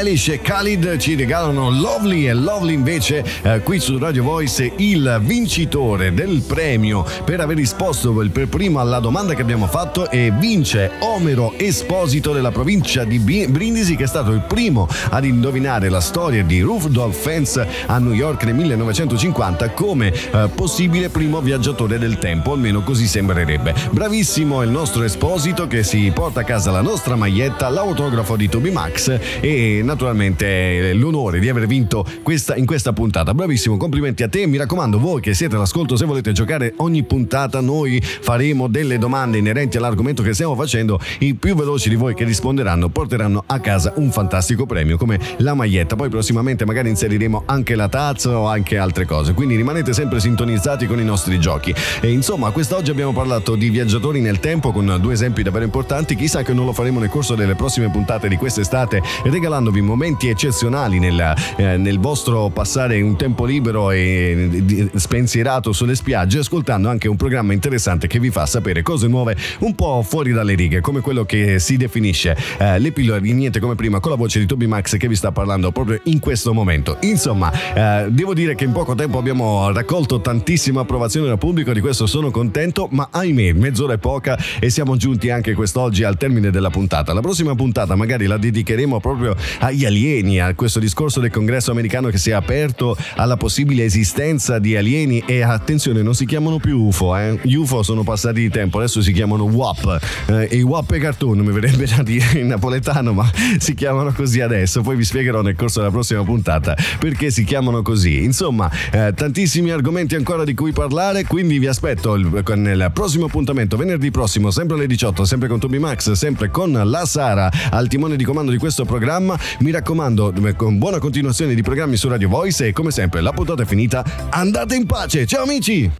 Eilish 0.00 0.28
e 0.28 0.40
Khalid 0.40 0.96
ci 0.96 1.14
regalano 1.14 1.68
Lovely 1.68 2.26
e 2.26 2.32
Lovely 2.32 2.72
invece 2.72 3.22
eh, 3.42 3.60
qui 3.60 3.78
su 3.78 3.98
Radio 3.98 4.22
Voice 4.22 4.72
il 4.76 5.20
vincitore 5.22 6.14
del 6.14 6.42
premio 6.46 7.04
per 7.22 7.40
aver 7.40 7.56
risposto 7.56 8.10
per 8.32 8.48
primo 8.48 8.80
alla 8.80 8.98
domanda 8.98 9.34
che 9.34 9.42
abbiamo 9.42 9.66
fatto 9.66 10.10
e 10.10 10.32
vince 10.38 10.92
Omero 11.00 11.52
Esposito 11.58 12.32
della 12.32 12.50
provincia 12.50 13.04
di 13.04 13.18
Brindisi 13.18 13.94
che 13.94 14.04
è 14.04 14.06
stato 14.06 14.30
il 14.30 14.40
primo 14.48 14.88
ad 15.10 15.26
indovinare 15.26 15.90
la 15.90 16.00
storia 16.00 16.42
di 16.44 16.60
Rudolph 16.62 17.14
Fence 17.14 17.68
a 17.84 17.98
New 17.98 18.14
York 18.14 18.44
nel 18.44 18.54
1950 18.54 19.70
come 19.72 20.10
eh, 20.12 20.48
possibile 20.54 21.10
primo 21.10 21.42
viaggiatore 21.42 21.98
del 21.98 22.18
tempo, 22.18 22.52
almeno 22.52 22.82
così 22.82 23.06
sembrerebbe. 23.06 23.74
Bravissimo 23.90 24.62
il 24.62 24.70
nostro 24.70 25.02
Esposito 25.02 25.66
che 25.66 25.82
si 25.82 26.10
porta 26.14 26.40
a 26.40 26.44
casa 26.44 26.70
la 26.70 26.80
nostra 26.80 27.16
maglietta, 27.16 27.68
l'autografo 27.68 28.36
di 28.36 28.48
Toby 28.48 28.70
Max 28.70 29.18
e 29.40 29.82
naturalmente 29.90 30.92
l'onore 30.94 31.40
di 31.40 31.48
aver 31.48 31.66
vinto 31.66 32.06
questa, 32.22 32.54
in 32.54 32.64
questa 32.64 32.92
puntata. 32.92 33.34
Bravissimo, 33.34 33.76
complimenti 33.76 34.22
a 34.22 34.28
te. 34.28 34.46
Mi 34.46 34.56
raccomando, 34.56 35.00
voi 35.00 35.20
che 35.20 35.34
siete 35.34 35.56
all'ascolto, 35.56 35.96
se 35.96 36.04
volete 36.04 36.30
giocare 36.30 36.74
ogni 36.76 37.02
puntata, 37.02 37.60
noi 37.60 38.00
faremo 38.00 38.68
delle 38.68 38.98
domande 38.98 39.38
inerenti 39.38 39.76
all'argomento 39.78 40.22
che 40.22 40.32
stiamo 40.32 40.54
facendo. 40.54 41.00
I 41.18 41.34
più 41.34 41.56
veloci 41.56 41.88
di 41.88 41.96
voi 41.96 42.14
che 42.14 42.24
risponderanno 42.24 42.88
porteranno 42.88 43.42
a 43.46 43.58
casa 43.58 43.92
un 43.96 44.12
fantastico 44.12 44.64
premio 44.64 44.96
come 44.96 45.18
la 45.38 45.54
maglietta. 45.54 45.96
Poi 45.96 46.08
prossimamente 46.08 46.64
magari 46.64 46.88
inseriremo 46.88 47.42
anche 47.46 47.74
la 47.74 47.88
tazza 47.88 48.38
o 48.38 48.46
anche 48.46 48.78
altre 48.78 49.06
cose. 49.06 49.34
Quindi 49.34 49.56
rimanete 49.56 49.92
sempre 49.92 50.20
sintonizzati 50.20 50.86
con 50.86 51.00
i 51.00 51.04
nostri 51.04 51.40
giochi. 51.40 51.74
E 52.00 52.12
insomma, 52.12 52.50
quest'oggi 52.50 52.90
abbiamo 52.90 53.12
parlato 53.12 53.56
di 53.56 53.68
viaggiatori 53.70 54.20
nel 54.20 54.38
tempo 54.38 54.70
con 54.70 54.98
due 55.00 55.14
esempi 55.14 55.42
davvero 55.42 55.64
importanti. 55.64 56.14
Chissà 56.14 56.42
che 56.44 56.52
non 56.52 56.64
lo 56.64 56.72
faremo 56.72 57.00
nel 57.00 57.08
corso 57.08 57.34
delle 57.34 57.56
prossime 57.56 57.90
puntate 57.90 58.28
di 58.28 58.36
quest'estate, 58.36 59.02
regalandovi 59.24 59.79
momenti 59.82 60.28
eccezionali 60.28 60.98
nel, 60.98 61.34
eh, 61.56 61.76
nel 61.76 61.98
vostro 61.98 62.48
passare 62.50 63.00
un 63.00 63.16
tempo 63.16 63.44
libero 63.44 63.90
e 63.90 64.90
spensierato 64.94 65.72
sulle 65.72 65.94
spiagge, 65.94 66.38
ascoltando 66.38 66.88
anche 66.88 67.08
un 67.08 67.16
programma 67.16 67.52
interessante 67.52 68.06
che 68.06 68.18
vi 68.18 68.30
fa 68.30 68.46
sapere 68.46 68.82
cose 68.82 69.08
nuove 69.08 69.36
un 69.60 69.74
po' 69.74 70.02
fuori 70.06 70.32
dalle 70.32 70.54
righe, 70.54 70.80
come 70.80 71.00
quello 71.00 71.24
che 71.24 71.58
si 71.58 71.76
definisce 71.76 72.36
eh, 72.58 72.78
le 72.78 72.92
pillole 72.92 73.20
di 73.20 73.32
niente 73.32 73.60
come 73.60 73.74
prima 73.74 74.00
con 74.00 74.10
la 74.10 74.16
voce 74.16 74.38
di 74.38 74.46
Toby 74.46 74.66
Max 74.66 74.96
che 74.96 75.08
vi 75.08 75.16
sta 75.16 75.32
parlando 75.32 75.72
proprio 75.72 76.00
in 76.04 76.18
questo 76.18 76.52
momento. 76.52 76.96
Insomma, 77.00 77.52
eh, 77.74 78.10
devo 78.10 78.34
dire 78.34 78.54
che 78.54 78.64
in 78.64 78.72
poco 78.72 78.94
tempo 78.94 79.18
abbiamo 79.18 79.70
raccolto 79.72 80.20
tantissima 80.20 80.80
approvazione 80.80 81.28
dal 81.28 81.38
pubblico, 81.38 81.72
di 81.72 81.80
questo 81.80 82.06
sono 82.06 82.30
contento, 82.30 82.88
ma 82.90 83.08
ahimè, 83.10 83.52
mezz'ora 83.52 83.94
è 83.94 83.98
poca 83.98 84.38
e 84.58 84.70
siamo 84.70 84.96
giunti 84.96 85.30
anche 85.30 85.54
quest'oggi 85.54 86.04
al 86.04 86.16
termine 86.16 86.50
della 86.50 86.70
puntata. 86.70 87.12
La 87.12 87.20
prossima 87.20 87.54
puntata 87.54 87.94
magari 87.94 88.26
la 88.26 88.36
dedicheremo 88.36 89.00
proprio 89.00 89.36
agli 89.70 89.84
alieni, 89.84 90.40
a 90.40 90.52
questo 90.54 90.80
discorso 90.80 91.20
del 91.20 91.30
congresso 91.30 91.70
americano 91.70 92.08
che 92.08 92.18
si 92.18 92.30
è 92.30 92.32
aperto 92.32 92.96
alla 93.16 93.36
possibile 93.36 93.84
esistenza 93.84 94.58
di 94.58 94.76
alieni 94.76 95.22
e 95.26 95.42
attenzione, 95.42 96.02
non 96.02 96.14
si 96.14 96.26
chiamano 96.26 96.58
più 96.58 96.82
UFO, 96.82 97.16
eh? 97.16 97.38
UFO 97.44 97.82
sono 97.82 98.02
passati 98.02 98.40
di 98.40 98.50
tempo, 98.50 98.78
adesso 98.78 99.00
si 99.00 99.12
chiamano 99.12 99.44
WAP 99.44 100.26
eh, 100.26 100.48
e 100.50 100.62
WAP 100.62 100.92
e 100.92 100.98
cartoon 100.98 101.38
mi 101.38 101.52
verrebbe 101.52 101.86
da 101.86 102.02
dire 102.02 102.40
in 102.40 102.48
napoletano, 102.48 103.12
ma 103.12 103.30
si 103.58 103.74
chiamano 103.74 104.12
così 104.12 104.40
adesso, 104.40 104.82
poi 104.82 104.96
vi 104.96 105.04
spiegherò 105.04 105.40
nel 105.40 105.54
corso 105.54 105.78
della 105.78 105.92
prossima 105.92 106.22
puntata 106.24 106.76
perché 106.98 107.30
si 107.30 107.44
chiamano 107.44 107.82
così. 107.82 108.22
Insomma, 108.24 108.68
eh, 108.90 109.12
tantissimi 109.14 109.70
argomenti 109.70 110.16
ancora 110.16 110.44
di 110.44 110.54
cui 110.54 110.72
parlare, 110.72 111.24
quindi 111.24 111.58
vi 111.58 111.68
aspetto 111.68 112.16
nel 112.16 112.90
prossimo 112.92 113.26
appuntamento, 113.26 113.76
venerdì 113.76 114.10
prossimo, 114.10 114.50
sempre 114.50 114.76
alle 114.76 114.88
18, 114.88 115.24
sempre 115.24 115.48
con 115.48 115.60
Toby 115.60 115.78
Max, 115.78 116.10
sempre 116.12 116.50
con 116.50 116.72
la 116.72 117.06
Sara 117.06 117.50
al 117.70 117.86
timone 117.86 118.16
di 118.16 118.24
comando 118.24 118.50
di 118.50 118.58
questo 118.58 118.84
programma. 118.84 119.38
Mi 119.60 119.70
raccomando, 119.70 120.32
con 120.56 120.78
buona 120.78 120.98
continuazione 120.98 121.54
di 121.54 121.60
programmi 121.60 121.96
su 121.96 122.08
Radio 122.08 122.30
Voice 122.30 122.68
e 122.68 122.72
come 122.72 122.90
sempre 122.90 123.20
la 123.20 123.32
puntata 123.32 123.62
è 123.62 123.66
finita. 123.66 124.02
Andate 124.30 124.74
in 124.74 124.86
pace, 124.86 125.26
ciao 125.26 125.42
amici! 125.42 125.90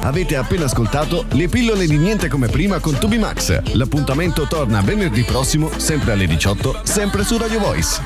Avete 0.00 0.36
appena 0.36 0.64
ascoltato 0.64 1.26
le 1.32 1.48
pillole 1.48 1.86
di 1.86 1.98
niente 1.98 2.28
come 2.28 2.48
prima 2.48 2.78
con 2.78 2.96
Tubi 2.98 3.18
Max. 3.18 3.74
L'appuntamento 3.74 4.46
torna 4.46 4.80
venerdì 4.80 5.24
prossimo, 5.24 5.70
sempre 5.76 6.12
alle 6.12 6.26
18, 6.26 6.80
sempre 6.84 7.22
su 7.22 7.36
Radio 7.36 7.58
Voice. 7.60 8.00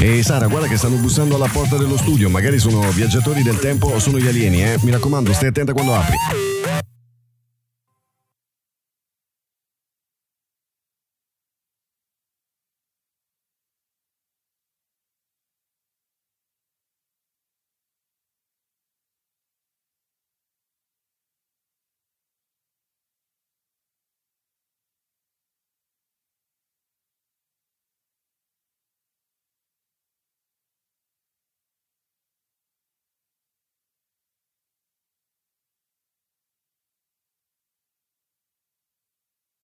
E 0.00 0.22
Sara, 0.24 0.48
guarda 0.48 0.66
che 0.66 0.76
stanno 0.76 0.96
bussando 0.96 1.36
alla 1.36 1.48
porta 1.48 1.76
dello 1.76 1.96
studio, 1.96 2.28
magari 2.28 2.58
sono 2.58 2.90
viaggiatori 2.90 3.42
del 3.42 3.60
tempo 3.60 3.86
o 3.86 4.00
sono 4.00 4.18
gli 4.18 4.26
alieni, 4.26 4.64
eh? 4.64 4.78
Mi 4.82 4.90
raccomando, 4.90 5.32
stai 5.32 5.50
attenta 5.50 5.72
quando 5.72 5.94
apri. 5.94 6.16